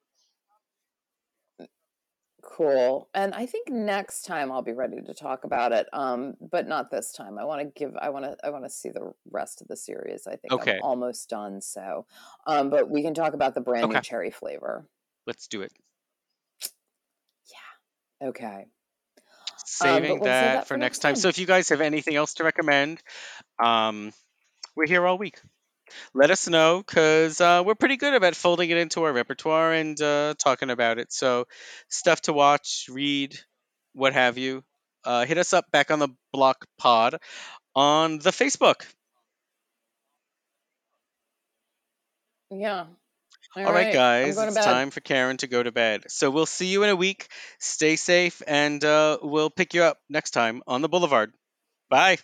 Cool. 2.52 3.10
And 3.14 3.34
I 3.34 3.46
think 3.46 3.70
next 3.70 4.24
time 4.24 4.52
I'll 4.52 4.62
be 4.62 4.74
ready 4.74 5.02
to 5.02 5.14
talk 5.14 5.44
about 5.44 5.72
it. 5.72 5.88
Um, 5.94 6.34
but 6.40 6.68
not 6.68 6.92
this 6.92 7.14
time. 7.14 7.38
I 7.38 7.46
want 7.46 7.62
to 7.62 7.80
give. 7.80 7.96
I 8.00 8.10
want 8.10 8.26
to. 8.26 8.36
I 8.44 8.50
want 8.50 8.66
to 8.66 8.70
see 8.70 8.90
the 8.90 9.14
rest 9.32 9.62
of 9.62 9.68
the 9.68 9.78
series. 9.78 10.28
I 10.28 10.36
think 10.36 10.52
I'm 10.52 10.60
Okay. 10.60 10.80
almost 10.82 11.30
done. 11.30 11.62
So, 11.62 12.06
um, 12.46 12.70
but 12.70 12.90
we 12.90 13.02
can 13.02 13.14
talk 13.14 13.34
about 13.34 13.56
the 13.56 13.62
brand 13.62 13.90
new 13.90 14.02
cherry 14.02 14.32
flavor. 14.32 14.86
Let's 15.26 15.48
do 15.48 15.62
it. 15.62 15.72
Yeah. 18.22 18.30
Okay. 18.30 18.66
Um, 18.66 18.66
Saving 19.66 20.12
we'll 20.12 20.20
that 20.20 20.54
that 20.54 20.68
for 20.68 20.78
next 20.78 21.00
time. 21.00 21.14
time. 21.14 21.22
So 21.22 21.30
if 21.30 21.38
you 21.38 21.46
guys 21.46 21.70
have 21.70 21.82
anything 21.82 22.16
else 22.16 22.36
to 22.36 22.44
recommend, 22.44 23.02
um, 23.64 24.12
we're 24.76 24.88
here 24.88 25.06
all 25.06 25.18
week. 25.18 25.40
Let 26.14 26.32
us 26.32 26.48
know 26.48 26.84
because 26.86 27.40
uh, 27.42 27.64
we're 27.66 27.76
pretty 27.76 27.98
good 27.98 28.14
about 28.14 28.36
folding 28.36 28.70
it 28.70 28.78
into 28.78 29.04
our 29.04 29.14
repertoire 29.14 29.74
and 29.74 30.00
uh, 30.02 30.34
talking 30.38 30.70
about 30.70 31.00
it. 31.00 31.12
So 31.14 31.46
stuff 31.90 32.22
to 32.24 32.34
watch, 32.34 32.88
read, 32.90 33.38
what 33.94 34.14
have 34.14 34.38
you. 34.38 34.64
uh, 35.06 35.26
hit 35.26 35.38
us 35.38 35.54
up 35.54 35.70
back 35.72 35.92
on 35.92 36.00
the 36.00 36.10
block 36.34 36.66
pod 36.78 37.18
on 37.76 38.20
the 38.20 38.32
Facebook. 38.32 38.84
Yeah. 42.50 42.86
All 43.66 43.74
right, 43.74 43.88
I'm 43.88 43.94
guys, 43.94 44.38
it's 44.44 44.56
time 44.66 44.92
for 44.92 45.00
Karen 45.02 45.38
to 45.38 45.48
go 45.48 45.62
to 45.64 45.72
bed. 45.72 46.06
So 46.10 46.30
we'll 46.32 46.46
see 46.46 46.68
you 46.68 46.84
in 46.84 46.90
a 46.90 46.96
week. 46.96 47.28
Stay 47.60 47.96
safe, 47.96 48.42
and 48.48 48.84
uh, 48.84 49.18
we'll 49.22 49.50
pick 49.50 49.74
you 49.74 49.84
up 49.84 50.00
next 50.10 50.32
time 50.32 50.62
on 50.68 50.82
the 50.82 50.90
Boulevard. 50.90 51.34
Bye. 51.90 52.18